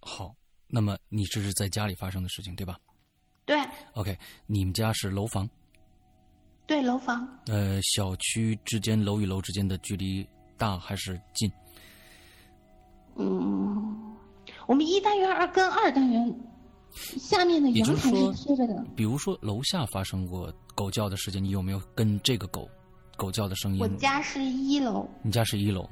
[0.01, 0.35] 好，
[0.67, 2.77] 那么你这是在家里发生的事情对吧？
[3.45, 3.59] 对
[3.95, 5.49] ，OK，你们家是楼房？
[6.65, 7.27] 对，楼房。
[7.47, 10.25] 呃，小区之间楼与楼之间的距离
[10.57, 11.51] 大还是近？
[13.17, 14.15] 嗯，
[14.65, 16.39] 我们一单元二跟二单元
[16.95, 18.85] 下面的阳台是贴着的。
[18.95, 22.69] 比如说楼下发生过狗叫的事件，你有没有跟这个狗
[23.17, 23.81] 狗叫的声音？
[23.81, 25.05] 我家是一楼。
[25.21, 25.89] 你家是一楼。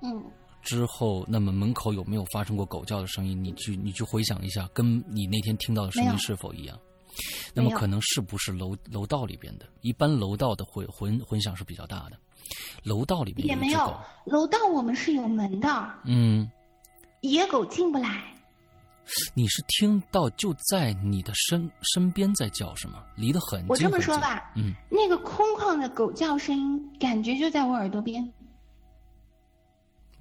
[0.00, 0.24] 嗯。
[0.62, 3.42] 之后，那么门口有没有发生过狗叫的声音？
[3.42, 6.78] 你去，你去回想一下，跟你那天听到的声音是否一样？
[7.52, 9.66] 那么可能是不是楼楼道里边的？
[9.82, 12.12] 一般楼道的混混混响是比较大的。
[12.82, 15.94] 楼道里边也没有，楼道我们是有门的。
[16.04, 16.50] 嗯，
[17.20, 18.24] 野狗进不来。
[19.34, 23.04] 你是听到就在你的身身边在叫是吗？
[23.16, 23.68] 离得很近。
[23.68, 28.32] 我这么说吧，嗯，那个空旷的狗叫声音，感觉就在我耳朵边。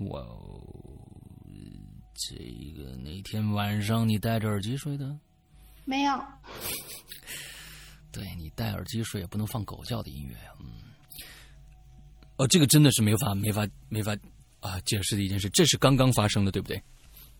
[0.09, 0.61] 哇哦，
[2.15, 2.35] 这
[2.75, 5.15] 个那天晚上你戴着耳机睡的？
[5.85, 6.13] 没有。
[8.11, 10.67] 对你戴耳机睡也不能放狗叫的音乐呀，嗯。
[12.37, 14.15] 哦，这个真的是没法没法没法
[14.59, 16.81] 啊解释的一件事，这是刚刚发生的，对不对？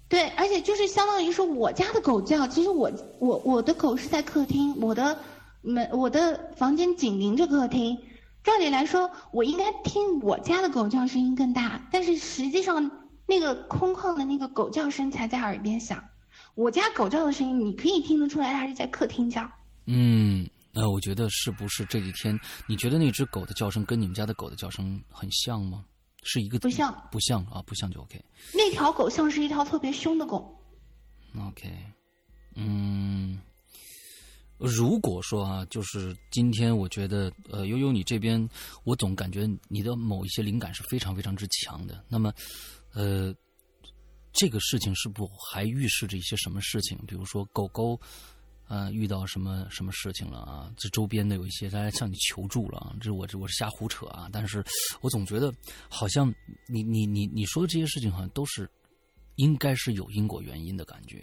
[0.08, 5.18] 对，而且就是相当于说我家的狗叫，其实我我我的狗是在客厅，我的
[5.62, 7.98] 门我的房间紧邻着客厅，
[8.44, 12.90] 照理来说我应该听我家的狗叫声音更大，但是实际上
[13.26, 16.04] 那个空旷的那个狗叫声才在耳边响，
[16.56, 19.50] 我家狗叫的声音你可以听得出来，它是在客厅叫。
[19.86, 25.86] 嗯，那我觉得是不是这几天你觉得那只狗的叫声跟你们家的狗的叫声很像吗？
[26.24, 28.24] 是一个不像，不像啊，不像就 OK。
[28.54, 30.56] 那条狗像是一条特别凶的狗。
[31.48, 31.68] OK，
[32.56, 33.40] 嗯，
[34.62, 38.48] 如果说啊，就是今天我觉得，呃，悠悠你这边，
[38.84, 42.04] 我总感觉你的某一些灵感是非常非常之强的。
[42.08, 42.34] 那么，
[42.94, 43.34] 呃，
[44.32, 46.98] 这个事情是不还预示着一些什么事情？
[47.08, 48.00] 比如说狗狗。
[48.68, 50.72] 呃，遇到什么什么事情了啊？
[50.78, 54.30] 这周边的有一些大家向你求助了啊，这我这我是瞎胡扯啊。
[54.32, 54.64] 但是
[55.02, 55.54] 我总觉得
[55.90, 56.34] 好像
[56.70, 58.72] 你你你你说的这些事情好像都是
[59.36, 61.22] 应该是有因果原因的感觉，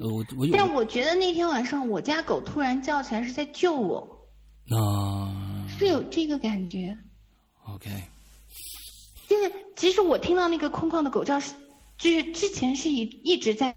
[0.00, 4.28] 呃，我我但我觉得那天晚上我家狗突然叫起来是在救我，
[4.70, 6.96] 啊，是有这个感觉。
[7.64, 7.90] OK，
[9.28, 11.52] 就是其实我听到那个空旷的狗叫是，
[11.98, 13.74] 就是之前是一一直在。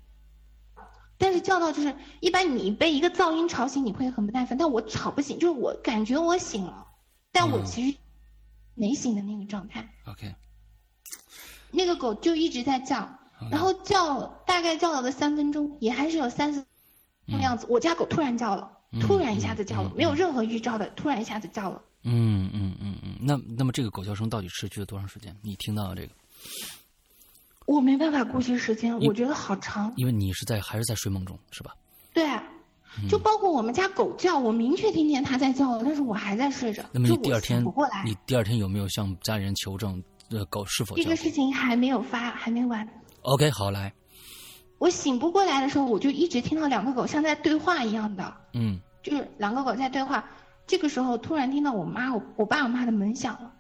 [1.17, 6.87] 但是叫到就是一般你被一个噪音吵醒你会很不耐烦，但我吵不醒，就是我感觉我醒了，
[7.31, 7.97] 但我其实
[8.73, 9.87] 没醒的那个状态。
[10.05, 10.33] OK，
[11.69, 16.65] 那个狗就一直在叫，然后叫大概叫了个三分钟，也还是有三四
[17.25, 17.65] 那样子。
[17.69, 21.81] 我家狗突然叫了，突然一下子叫了，没有任何预兆的，突然一下子叫了。
[22.03, 25.35] 嗯嗯嗯嗯，那那么这个狗叫声到底持续了多长时间？
[25.41, 26.13] 你听到了这个？
[27.67, 29.93] 我没办法估计时间，我觉得好长。
[29.95, 31.75] 因为你是在还是在睡梦中，是吧？
[32.13, 32.27] 对，
[33.07, 36.83] 就包括我们家狗叫，我明确听见它在叫了，但是我还在睡着。
[36.91, 40.03] 那么你第二天不过来，你第二天有没有向家里人求证？
[40.31, 42.87] 呃，狗是否这个事情还没有发，还没完。
[43.21, 43.93] OK，好来。
[44.77, 48.33] 我醒不过来的时候，我就一直听到两个狗像在对话一样的。
[48.53, 48.79] 嗯。
[49.03, 50.29] 就是两个狗在对话，
[50.67, 53.51] 这个时候突然听到我妈、我我爸、我妈的门响了。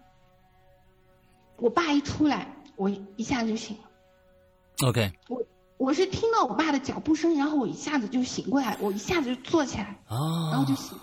[1.57, 4.87] 我爸一出来，我一下就醒了。
[4.87, 5.43] OK，我
[5.77, 10.97] 我是听到我爸的脚步声，然后我一下子就醒过来，我一下子就坐起来，然后就醒，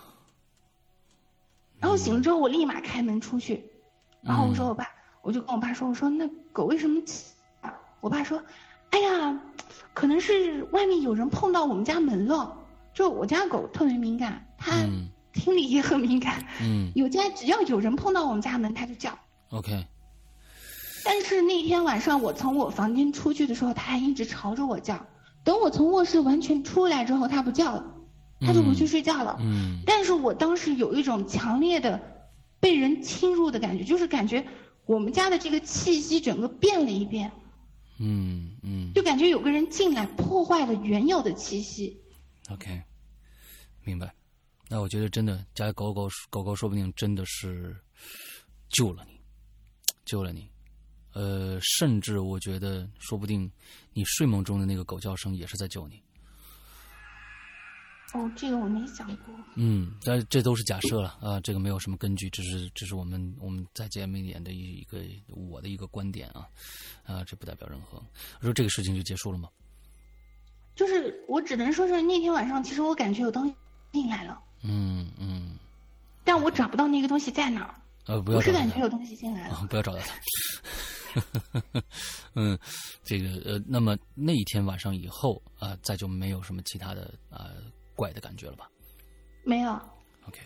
[1.78, 3.70] 然后醒了之后我立马开门出去，
[4.20, 4.88] 然后我说我爸，
[5.22, 7.34] 我就跟我爸说，我说那狗为什么起？
[8.00, 8.42] 我爸说，
[8.90, 9.40] 哎呀，
[9.92, 12.56] 可能是外面有人碰到我们家门了，
[12.94, 14.72] 就我家狗特别敏感，它
[15.32, 19.16] 听力也很敏感，嗯， 有家只要有人碰到我们家门，它就叫。
[19.50, 19.86] OK。
[21.04, 25.06] 但是那天晚上我从我房间出去的时候，它还一直朝着我叫。
[25.44, 27.84] 等我从卧室完全出来之后，它不叫了，
[28.40, 29.36] 它就回去睡觉了。
[29.40, 29.80] 嗯。
[29.86, 32.00] 但是我当时有一种强烈的
[32.60, 34.44] 被人侵入的感觉，就是感觉
[34.86, 37.30] 我们家的这个气息整个变了一遍。
[37.98, 38.92] 嗯嗯。
[38.94, 42.00] 就感觉有个人进来破坏了原有的气息。
[42.50, 42.82] OK，
[43.84, 44.14] 明白。
[44.68, 47.76] 那我觉得真的家狗狗狗狗说不定真的是
[48.68, 49.18] 救了你，
[50.04, 50.48] 救了你。
[51.12, 53.50] 呃，甚至我觉得，说不定
[53.92, 56.00] 你睡梦中的那个狗叫声也是在救你。
[58.14, 59.34] 哦，这个我没想过。
[59.54, 66.48] 嗯，但这都是假设了啊，这个没有什么根据，只是这是我们我们在节目里的一一个我的一个观点啊
[67.04, 68.02] 啊，这不代表任何。
[68.40, 69.48] 说这个事情就结束了吗？
[70.74, 73.54] 就是我只能说是那天晚上，其实我感觉有东西
[73.92, 74.40] 进来了。
[74.62, 75.58] 嗯嗯。
[76.24, 77.74] 但我找不到那个东西在哪儿。
[78.06, 78.38] 呃，不要。
[78.38, 79.66] 我是感觉有东西进来了。
[79.68, 81.82] 不要找到它。
[82.34, 82.58] 嗯，
[83.02, 87.50] 这个呃，那么那一天晚上以后啊，再就没有什么其他的啊
[87.98, 88.70] 怪的感觉了吧？
[89.42, 89.72] 没有。
[90.28, 90.38] OK，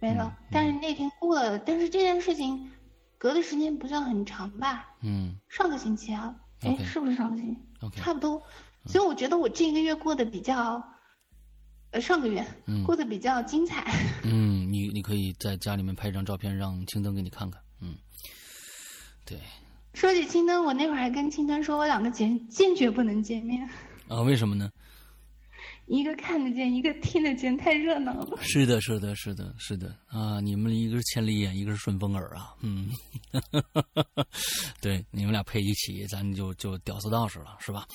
[0.00, 0.36] 没了。
[0.50, 2.72] 但是那天过了，但是这件事情
[3.16, 4.88] 隔的时间不算很长吧？
[5.02, 5.36] 嗯。
[5.48, 8.42] 上个星期啊，哎，是不是上个星期？OK，差不多。
[8.86, 10.82] 所以我觉得我这个月过得比较，
[11.92, 12.44] 呃，上个月
[12.84, 13.84] 过得比较精彩。
[14.24, 17.62] 嗯，你你可以在家里面拍一张照片，让青灯给你看看。
[17.80, 17.94] 嗯，
[19.24, 19.38] 对。
[19.94, 23.68] 说起青灯，我那会儿还跟青灯说，我两个坚坚决不能见面。
[24.08, 24.70] 啊，为什么呢？
[25.86, 28.36] 一个看得见，一个听得见，太热闹了。
[28.42, 30.40] 是的，是的，是的，是的啊！
[30.40, 32.54] 你们一个是千里眼，一个是顺风耳啊。
[32.60, 32.90] 嗯，
[34.82, 37.86] 对，你们俩配一起，咱就就屌丝道士了，是吧？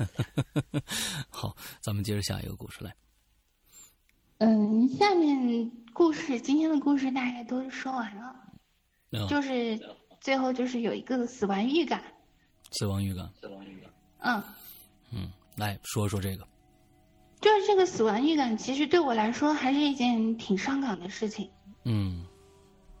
[1.30, 2.94] 好，咱们接着下一个故事来。
[4.38, 8.34] 嗯，下面故事，今天的故事大概都说完了，
[9.28, 9.78] 就是。
[10.20, 12.04] 最后就是有一个死亡预感，
[12.72, 13.90] 死亡预感，死亡预感。
[14.18, 14.42] 嗯，
[15.12, 16.46] 嗯，来说说这个，
[17.40, 21.50] 就是这个死亡预感，其实对我来说还是一件挺伤感的事情。
[21.84, 22.24] 嗯，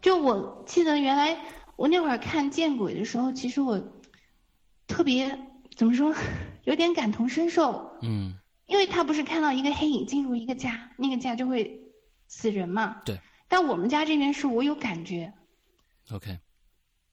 [0.00, 1.38] 就我记得原来
[1.76, 3.82] 我那会儿看见鬼的时候，其实我
[4.86, 5.38] 特别
[5.76, 6.14] 怎么说，
[6.64, 7.98] 有点感同身受。
[8.02, 8.34] 嗯
[8.66, 11.80] 因为他不是看到一个黑影进入一个家，那个家就会
[12.28, 13.02] 死人嘛。
[13.04, 13.18] 对。
[13.48, 15.34] 但我们家这边是我有感觉
[16.12, 16.38] ，，OK，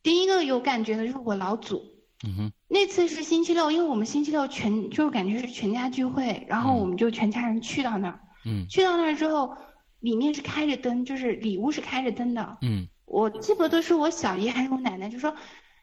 [0.04, 1.97] 第一个有感觉的就是我老祖。
[2.26, 8.20] 嗯哼，那次是星期六，因为我们星期六全就是感觉是全家聚会，然后嗯我们就全家人去到那儿。
[8.46, 9.56] 嗯去到那儿之后，
[10.00, 12.58] 里面是开着灯，就是里屋是开着灯的。
[12.62, 15.34] 嗯我记不得是我小姨还是我奶奶，就说：“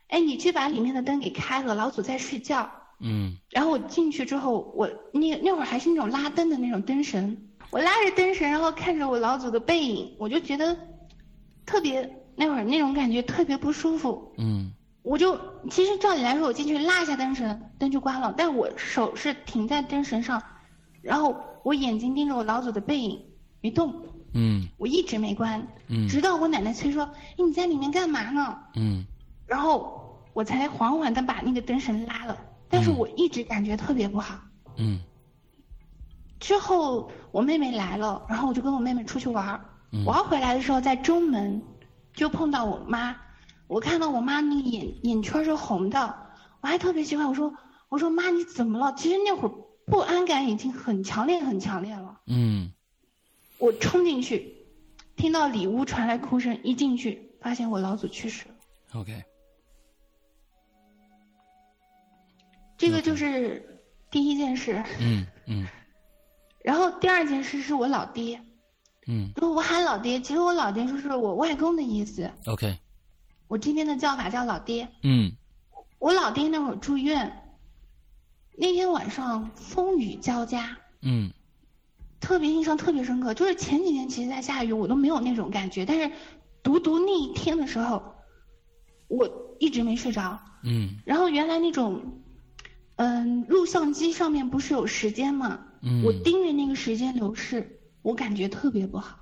[0.09, 2.71] 哎，你去把里面的灯给开了，老祖在睡觉。”
[3.01, 10.77] 嗯然后我进去之后，我那那会儿还是那种拉灯的那种灯神，我拉着灯神，然后看着我老祖的背影，我就觉得
[11.65, 14.35] 特别那会儿那种感觉特别不舒服。
[14.39, 14.73] 嗯
[15.05, 15.39] 我就
[15.71, 20.43] 其实照理来说，我进去拉一下灯绳，灯就关了，但我手是停在灯绳上，
[21.03, 23.23] 然后我眼睛盯着我老祖的背影
[23.61, 23.95] 没动，
[24.33, 27.05] 嗯我一直没关，嗯直到我奶奶催说
[27.37, 29.05] ：“哎，你在里面干嘛呢？”嗯
[29.47, 32.37] 然后我才缓缓的把那个灯绳拉了，
[32.71, 34.41] 但是嗯我一直感觉特别不好。
[34.79, 34.99] 嗯
[36.41, 39.61] 之后我妹妹来了，然后我就跟我妹妹出去玩儿。
[39.93, 41.63] 嗯我要回来的时候，在中门
[42.15, 43.15] 就碰到我妈，
[43.67, 46.17] 我看到我妈那个眼眼圈是红的，
[46.61, 47.55] 我还特别奇怪，我说
[47.89, 48.95] 我说妈你怎么了？
[48.97, 49.53] 其实那会儿
[49.87, 52.21] 不安感已经很强烈很强烈了。
[52.27, 52.73] 嗯
[53.59, 54.67] 我冲进去，
[55.17, 58.55] 听到里屋传来哭声，一进去发现我老祖去世了。
[59.01, 59.25] ，OK，
[62.77, 64.83] 这个就是第一件事。
[65.01, 65.67] 嗯嗯
[66.63, 68.43] 然后第二件事是我老爹，
[69.07, 72.31] 嗯如果我喊老爹，其实我老爹就是我外公的意思。
[72.47, 72.79] ，OK，
[73.55, 74.89] 我这边的叫法叫老爹。
[75.05, 75.31] 嗯
[76.01, 77.55] 我老爹那会儿住院，
[78.59, 81.31] 那天晚上风雨交加，嗯
[82.19, 83.33] 特别印象特别深刻。
[83.33, 86.11] 就是前几天其实在下雨，我都没有那种感觉，但是
[86.65, 88.03] 独独那一天的时候，
[89.07, 90.41] 我一直没睡着。
[90.65, 92.23] 嗯然后原来那种，
[92.97, 95.61] 嗯，录像机上面不是有时间吗？
[95.81, 99.21] 嗯，我盯着那个时间流逝，我感觉特别不好。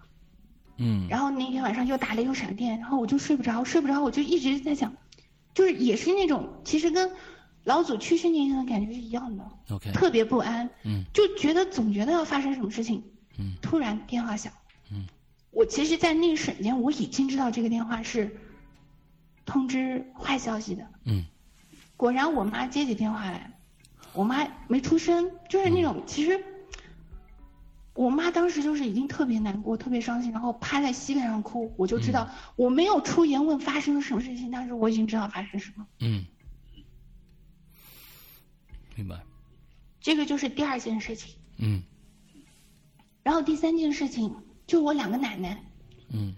[0.85, 4.93] 嗯然后那天晚上又打雷又闪电，然后我就睡不着，睡不着，我就一直在想，
[5.55, 7.12] 就是也是那种其实跟
[7.62, 13.05] 老祖去世那天的感觉是一样的，OK，特别不安，嗯就觉得总觉得要发生什么事情。
[13.39, 14.53] 嗯突然电话响，
[14.91, 15.07] 嗯，
[15.53, 18.37] 我其实，在那一瞬间我已经知道这个电话是
[19.47, 20.85] 通知坏消息的。
[21.05, 21.24] 嗯
[21.97, 23.53] 果然，我妈接起电话来，
[24.12, 26.45] 我妈没出声，就是那种其实。
[27.95, 31.72] 我妈当时就是已经特别难过、特别伤心，然后趴在膝盖上哭。
[31.76, 35.86] 我就知道我没有出言问发生了什么事情，但是我已经知道发生什么。
[36.01, 36.24] 嗯，
[38.97, 39.20] 明白，
[40.01, 41.34] 这个就是第二件事情。
[41.59, 41.82] 嗯
[43.22, 44.34] 然后第三件事情
[44.66, 45.62] 就我两个奶奶，
[46.11, 46.34] 嗯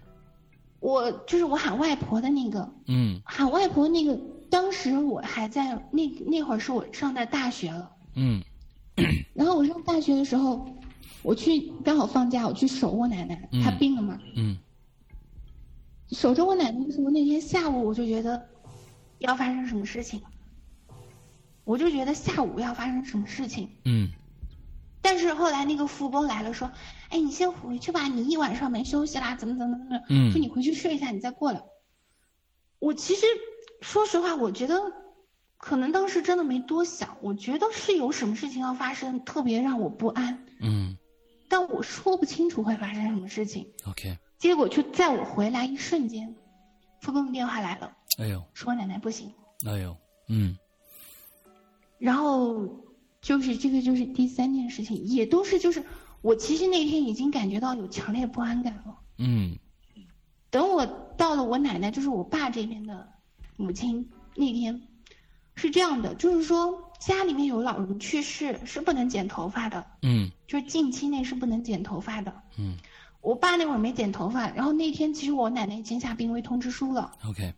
[0.79, 4.19] 我就是我喊外婆的那个，嗯喊外婆那个，
[4.51, 7.91] 当时我还在那那会儿是我上的大学了。
[8.13, 8.43] 嗯
[9.33, 10.77] 然后我上大学的时候，
[11.25, 14.19] 我去刚好放假，我去守我奶奶，嗯她病了嘛。
[14.35, 14.57] 嗯
[16.11, 18.47] 守着我奶奶的时候，那天下午我就觉得
[19.17, 20.21] 要发生什么事情，
[21.63, 23.69] 我就觉得下午要发生什么事情。
[23.85, 24.09] 嗯
[25.01, 26.71] 但是后来那个副工来了，说
[27.09, 31.61] ：“哎，你先回去吧，你一晚上没休息啦，怎么怎么怎么，嗯说你回去睡一下，你再过来。”
[32.79, 33.25] 我其实
[33.81, 34.79] 说实话，我觉得
[35.57, 40.97] 可能当时真的没多想，我觉得是有什么事情要发生，特别让我不安，嗯
[41.47, 43.71] 但我说不清楚会发生什么事情。
[43.87, 46.35] ，OK，结果就在我回来一瞬间，
[47.01, 48.43] 副工的电话来了，哎呦。
[48.53, 49.33] 说我奶奶不行，
[49.65, 49.95] 哎呦，
[50.27, 50.57] 嗯。
[51.97, 52.85] 然后
[53.21, 55.83] 就是这个就是第三件事情，也都是就是
[56.21, 58.97] 我其实那天已经感觉到有强烈不安感了。
[59.17, 59.57] 嗯。
[60.49, 60.85] 等我
[61.17, 63.09] 到了我奶奶，就是我爸这边的
[63.57, 64.87] 母亲那天，
[65.55, 70.31] 是这样的，就是说家里面有老人去世是不能剪头发的，嗯。
[70.47, 72.33] 就是近期内是不能剪头发的。
[72.57, 72.77] 嗯。
[73.21, 77.55] 我爸那会儿没剪头发，然后那天其实我奶奶已经下病危通知书了，，OK，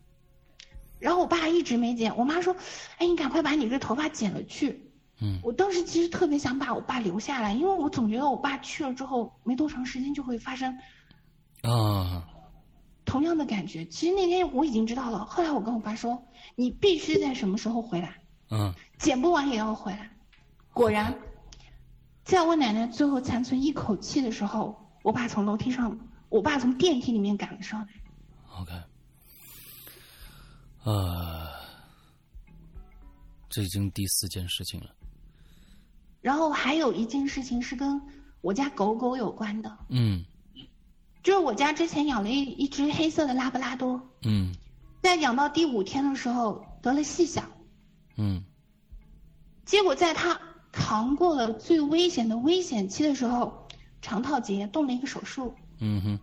[0.98, 2.56] 然后我爸一直没剪，我妈说
[2.96, 5.38] ：“哎，你赶快把你这头发剪了去。”嗯。
[5.42, 10.78] 我当时其实特别想把我爸留下来，因为我总觉得我爸去了之后没多长时间就会发生
[11.60, 12.26] 啊，
[13.04, 13.84] 同样的感觉。
[13.84, 16.26] 其实那天我已经知道了，后来我跟我爸说
[16.56, 20.10] ：“你必须在什么时候回来，嗯剪不完也要回来。”
[20.72, 21.12] 果然，
[22.24, 27.88] 在我奶奶最后残存一口气的时候，我爸从楼梯上，我爸从电梯里面赶了上来。
[28.60, 28.72] ，OK，
[30.84, 31.48] 呃，
[33.48, 34.90] 这已经第四件事情了，
[36.20, 38.00] 然后还有一件事情是跟
[38.40, 39.78] 我家狗狗有关的。
[39.88, 40.24] 嗯
[41.24, 44.54] 就是我家之前养了一一只黑色的拉布拉多，嗯
[45.02, 47.42] 在养到第五天的时候得了细小，
[48.18, 48.44] 嗯
[49.64, 50.40] 结果在他
[50.72, 53.66] 扛过了最危险的危险期的时候，
[54.02, 55.54] 肠套结动了一个手术。
[55.78, 56.20] 嗯哼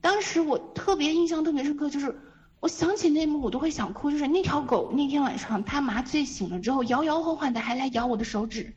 [0.00, 2.20] 当时我特别印象特别深刻，就是
[2.58, 4.10] 我想起那幕我都会想哭。
[4.10, 8.74] 就是那条狗那天晚上它麻醉醒了之后，摇摇晃晃的还来咬我的手指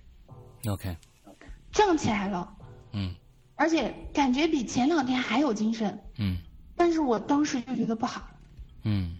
[0.67, 0.95] ，，OK，
[1.71, 2.55] 胀起来了，
[2.91, 3.15] 嗯
[3.55, 5.99] 而且感觉比前两天还有精神。
[6.17, 6.37] 嗯
[6.75, 8.27] 但是我当时就觉得不好。
[8.83, 9.15] 嗯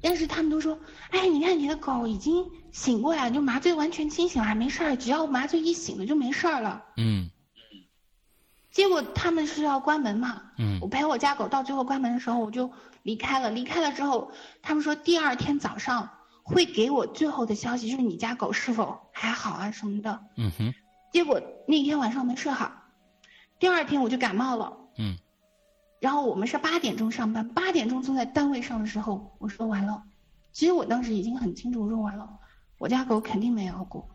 [0.00, 0.78] 但是他们都说，
[1.10, 6.84] 哎，你看你的狗已经醒过来，就麻醉完全清醒了，没事儿，只要麻醉一醒了就没事儿了。
[6.96, 7.30] 嗯
[8.70, 12.70] 结果他们是要关门嘛，嗯我陪我家狗到最后关门的时候，我就
[13.02, 13.50] 离开了。
[13.50, 14.30] 离开了之后，
[14.62, 16.10] 他们说第二天早上
[16.44, 20.20] 会给我最后的消息，就是你家狗是否还好啊什么的。
[20.36, 20.74] 嗯哼
[21.12, 22.70] 结果那天晚上没睡好，
[23.58, 24.76] 第二天我就感冒了。
[24.96, 25.16] 嗯
[26.00, 30.02] 然后我们是八点钟上班，八点钟坐在单位上的时候，我说完了。
[30.52, 32.28] 其实我当时已经很清楚，我说完了，
[32.78, 34.08] 我家狗肯定没熬过。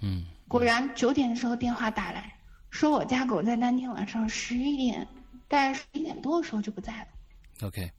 [0.00, 2.38] 嗯果然九点的时候电话打来，
[2.70, 5.06] 说我家狗在当天晚上十一点，
[5.48, 7.66] 大概十一点多的时候就不在了。
[7.66, 7.90] ，OK。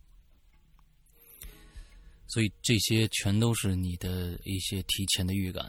[2.27, 5.65] 所以这些全都是你的一些提前的预感。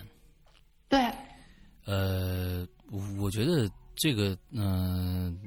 [0.89, 1.11] 对，
[1.85, 2.67] 呃，
[3.19, 5.39] 我觉得这个，嗯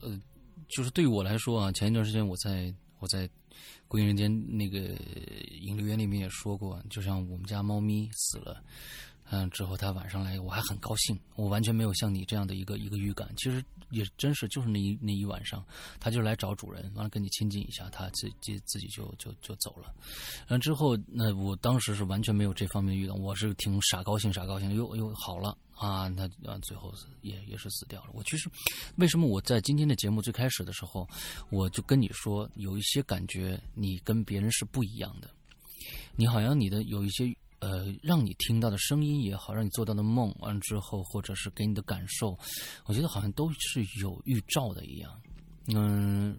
[0.00, 0.20] 呃
[0.74, 3.28] 就是对于我来说啊，前一段时间我在我在
[3.88, 4.78] 《归隐人间》那个
[5.60, 8.62] 引流员里面也说过，就像我们家猫咪死了，
[9.30, 13.28] 嗯，之后它晚上来，我还很高兴，我完全没有像你这样的一个一个预感。
[13.36, 13.62] 其实
[13.92, 15.64] 也真是，就是那一那一晚上，
[16.00, 19.94] 它就来找主人，完了跟你亲近一下，它自己自己就就就走了。
[20.48, 28.10] 然后之后，那我当时是完全没有这方面的预感，我是挺傻高兴傻高兴，又又好了啊，那啊最后也也是死掉了。
[28.14, 28.48] 我其实
[28.96, 31.06] 为什么我在今天的节目最开始的时候，
[31.50, 35.28] 我就跟你说，有一些感觉你跟别人是不一样的，
[36.16, 37.24] 你好像你的有一些
[37.62, 42.36] 呃让你听到的声音也好，让你做到的梦，完之后或者是给你的感受，
[42.84, 45.22] 我觉得好像都是有预兆的一样，
[45.68, 46.38] 嗯。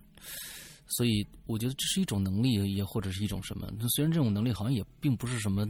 [0.86, 3.68] 所以我觉得这是一种能力，也或者是一种什么。
[3.90, 5.66] 虽然这种能力好像也并不是什么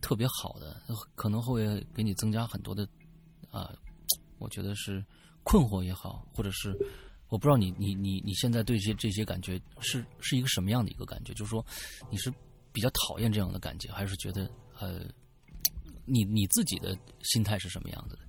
[0.00, 0.80] 特别好的，
[1.16, 2.86] 可能会给你增加很多的
[3.50, 3.72] 啊、
[4.38, 5.04] 我觉得是
[5.42, 6.76] 困惑也好，或者是
[7.28, 11.32] 我不知道你你你你现在对这些这些感觉是是一个什么样的一个感觉？
[11.32, 11.64] 就是说
[12.08, 12.32] 你是
[12.70, 14.48] 比较讨厌这样的感觉，还是觉得
[14.80, 15.00] 呃，
[16.06, 18.22] 你你自己的心态是什么样子的？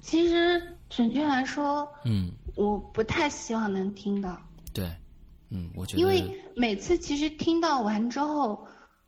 [0.00, 4.38] 其实准确来说，嗯，我不太希望能听到，
[4.72, 4.84] 对，
[5.50, 8.66] 嗯，我觉得因为每次其实听到完之后，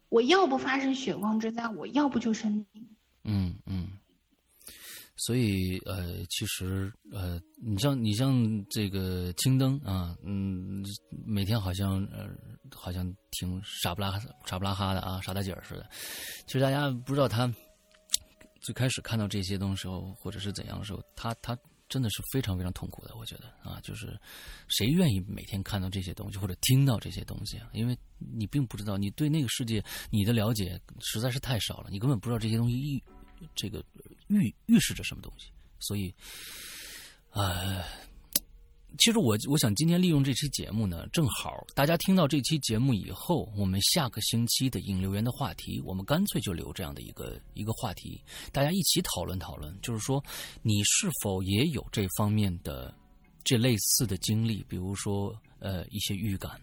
[0.09, 2.89] 我要不发生血光之灾，我要不就生病。
[3.25, 3.89] 嗯嗯，
[5.17, 8.35] 所以呃，其实呃，你像你像
[8.69, 10.85] 这个青灯啊，嗯，
[11.27, 12.29] 每天好像呃，
[12.75, 15.89] 好像挺傻不拉傻不拉哈的啊，傻大姐儿似的。
[16.47, 17.51] 其实大家不知道他
[18.61, 21.57] 最开始看到这些东西时候，或者是怎样的时候，他他
[21.89, 23.17] 真的是非常非常痛苦的。
[23.17, 24.21] 我觉得啊，就是
[24.69, 27.71] 谁愿意每天看到这些东西或者听到这些东西啊？
[27.73, 33.03] 因为你并不知道，你对那个世界你的了解实在是太少了，你根本不知道这些东西一
[33.55, 33.83] 这个
[34.29, 35.51] 预预示着什么东西。
[35.79, 36.12] 所以，
[37.31, 37.85] 呃，
[38.99, 48.18] 其实我我想今天利用这期节目呢，正好大家听到这期节目以后，我们下个星期的引流员的话题，我们干脆就留这样的一个一个话题，
[48.53, 50.22] 大家一起讨论讨论，就是说
[50.62, 52.93] 你是否也有这方面的
[53.45, 56.59] 这类似的经历，比如说呃一些预感，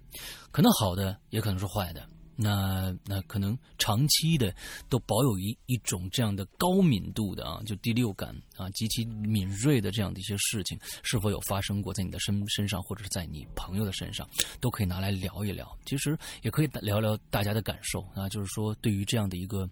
[0.52, 2.10] 可能好的，也可能是坏的。
[2.36, 4.54] 那那可能长期的
[4.90, 14.28] 都保有一一种这样的高敏度的啊，就第六感啊极其敏锐的这样的一些事情，是否有发生过在你的身身上，或者是在你朋友的身上，
[14.60, 15.78] 都可以拿来聊一聊。
[15.86, 19.70] 其实也可以聊聊大家的感受啊，就是说对于这样的一个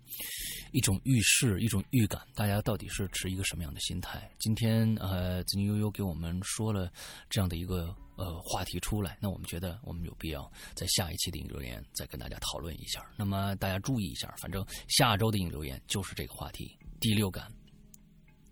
[0.72, 4.30] 一种预示、一种预感，大家到底是持一个什么样的心态？
[4.40, 6.92] 今天呃，子宁悠悠给我们说了
[7.30, 7.96] 这样的一个。
[8.18, 13.04] 呃，话题出来，那我们觉得我们有必要在下一期的引流言再跟大家讨论一下。
[13.18, 17.52] 那么大家注意一下，反正下周的引流言就是这个话题，第六感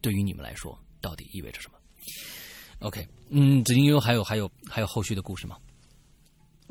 [0.01, 1.77] 对于你们来说到底意味着什么
[2.79, 5.57] ？OK，嗯，紫金优还有还有还有后续的故事吗？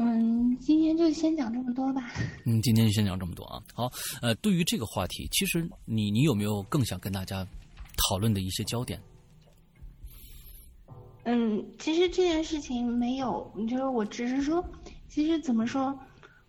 [0.00, 2.12] 嗯，今天就先讲这么多吧。
[2.44, 3.60] 嗯，今天就先讲这么多啊。
[3.74, 3.90] 好，
[4.22, 7.44] 呃，对于这个话题，其实你你有没有更想跟大家
[7.96, 9.02] 讨论的一些焦点？
[11.24, 14.64] 嗯，其实这件事情没有，就是我只是说，
[15.08, 15.98] 其实怎么说，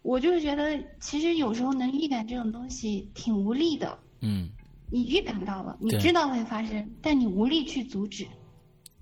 [0.03, 3.99] 我就是觉得，其实有时候能预感这种东西挺无力的。
[4.21, 4.49] 嗯，
[4.91, 8.27] 你预感到了，你知道会发生，但你无力去阻止。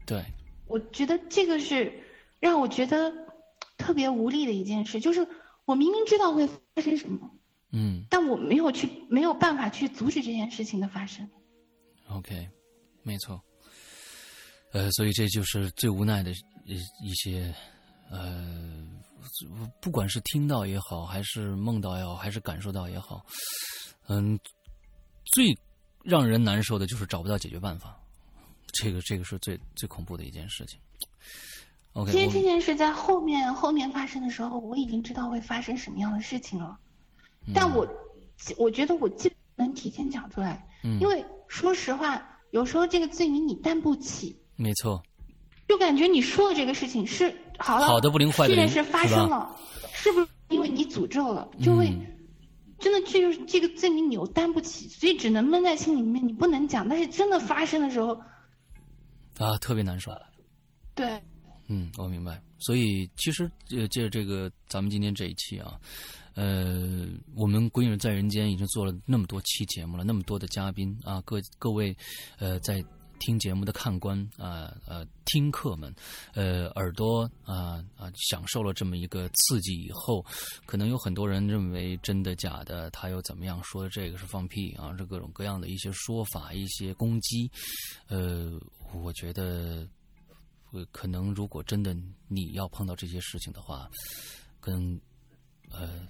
[0.06, 0.24] 对，
[0.68, 2.04] 我觉得这个是
[2.40, 3.14] 让我觉得
[3.78, 5.28] 特别无力的一件事，就是
[5.66, 7.30] 我明明知道会发生什么，
[7.72, 11.30] 嗯但我没有去没有办法去阻止这件事情的发生。
[12.10, 12.50] ，OK，
[13.04, 13.42] 没错。
[14.74, 16.32] 呃，所以这就是最无奈的
[16.66, 17.54] 一一些，
[18.12, 18.86] 呃，
[19.82, 23.26] 不管是听到也好，还是梦到也好，还是感受到也好，
[24.08, 24.38] 嗯，
[25.34, 25.58] 最
[26.08, 28.00] 让人难受的就是找不到解决办法，
[28.72, 30.80] 这个这个是最最恐怖的一件事情。
[31.92, 36.78] OK，其实这件事在后面后面发生的时候，我已经知道会发生什么样的事情了，
[37.46, 37.52] 嗯。
[37.54, 37.86] 但我
[38.56, 45.04] 我觉得我既不能提前讲出来，嗯因为说实话，有时候这个罪名你担不起，没错，
[45.68, 49.54] 就感觉你说的这个事情是好了，好的不灵坏的灵这件事发生了，
[49.92, 52.06] 是不是因为你诅咒了，就会、嗯
[52.80, 56.88] 真的这就是这个罪名你又担不起，所以只能闷在心里面，你不能讲。
[56.88, 58.22] 但是真的发生的时候，
[59.38, 60.12] 啊，特别难受。
[60.94, 61.22] 对，
[61.68, 62.42] 嗯，我明白。
[62.60, 65.80] 所以其实呃，借着这个咱们今天这一期啊，
[66.34, 71.96] 呃，我们《鬼影人在人间》已经做了那么多期节目了，那么多的嘉宾啊，各各位
[72.40, 72.84] 呃在
[73.20, 75.94] 听节目的看官啊呃听客们，
[76.34, 80.26] 呃耳朵啊啊享受了这么一个刺激以后，
[80.66, 87.50] 可能有很多人认为真的假的，他又怎么样说这个是放屁啊，这各种各样的一些说法、一些攻击，
[88.08, 88.60] 呃，
[88.94, 89.88] 我觉得。
[90.74, 91.96] 呃，可能如果真的
[92.28, 93.90] 你要碰到这些事情的话，
[94.60, 95.00] 跟
[95.72, 96.06] 呃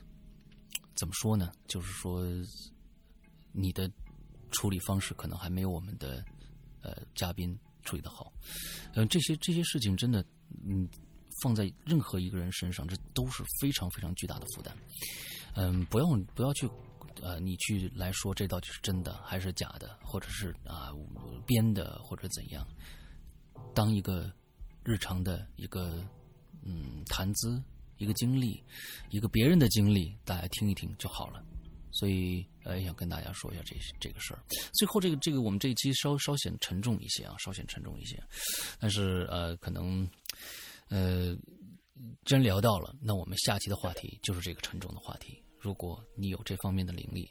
[0.95, 1.51] 怎么说呢？
[1.67, 2.25] 就是说
[3.51, 3.87] 你的
[4.49, 6.25] 处理方式可能还没有我们的
[6.81, 8.31] 呃嘉宾处理的好。
[8.93, 10.23] 嗯、呃，这些这些事情真的，
[10.65, 10.87] 嗯，
[11.41, 14.77] 放在任何一个人身上，这都是非常非常巨大的负担。
[15.55, 16.05] 嗯，不要
[16.35, 16.69] 不要去。
[17.23, 20.93] 呃，你去来说这到底是真的还是假的，或者是啊、
[21.47, 22.63] 编的，或者怎样？
[23.73, 24.31] 当一个
[24.83, 26.07] 日常的一个
[26.61, 27.59] 嗯谈资，
[27.97, 28.63] 一个经历，
[29.09, 31.43] 一个别人的经历，大家听一听就好了。
[31.91, 34.43] 所以呃，想跟大家说一下这这个事儿。
[34.73, 38.21] 最后这个这个我们这一期稍稍显沉重一些啊，稍显沉重一些。
[38.77, 40.07] 但是呃，可能
[40.89, 41.35] 呃，
[42.25, 45.41] 真聊到了，那我们下期的话题就是这个沉重的话题。
[45.57, 47.29] 如果你有这方面的灵力，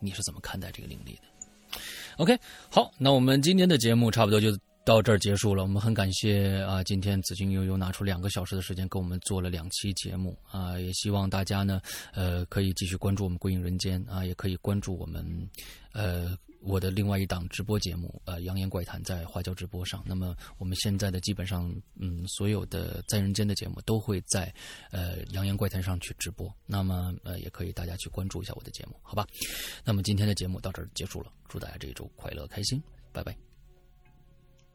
[0.00, 1.78] 你是怎么看待这个灵力的
[2.18, 2.38] ？OK，
[2.70, 4.56] 好，那我们今天的节目差不多就
[4.88, 5.62] 到这儿结束了。
[5.62, 11.78] 我们很感谢啊，今天紫金悠悠拿出两个小时的时间跟我们做了两期节目啊，也希望大家呢，
[12.14, 15.22] 呃，可以继续关注我们《归隐人间》啊，也可以关注我们
[15.92, 20.02] 呃我的另外一档直播节目呃《扬言怪谈》在花椒直播上。
[20.06, 21.70] 那么我们现在的基本上
[22.00, 24.50] 嗯所有的在人间的节目都会在
[24.90, 26.50] 呃《扬言怪谈》上去直播。
[26.64, 29.26] 那么呃也可以大家去关注一下我的节目，好吧？
[29.84, 32.82] 那么今天的节目到这儿结束了，祝大家这一周快乐开心，
[33.12, 33.47] 拜拜。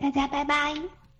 [0.03, 1.12] 大家拜拜。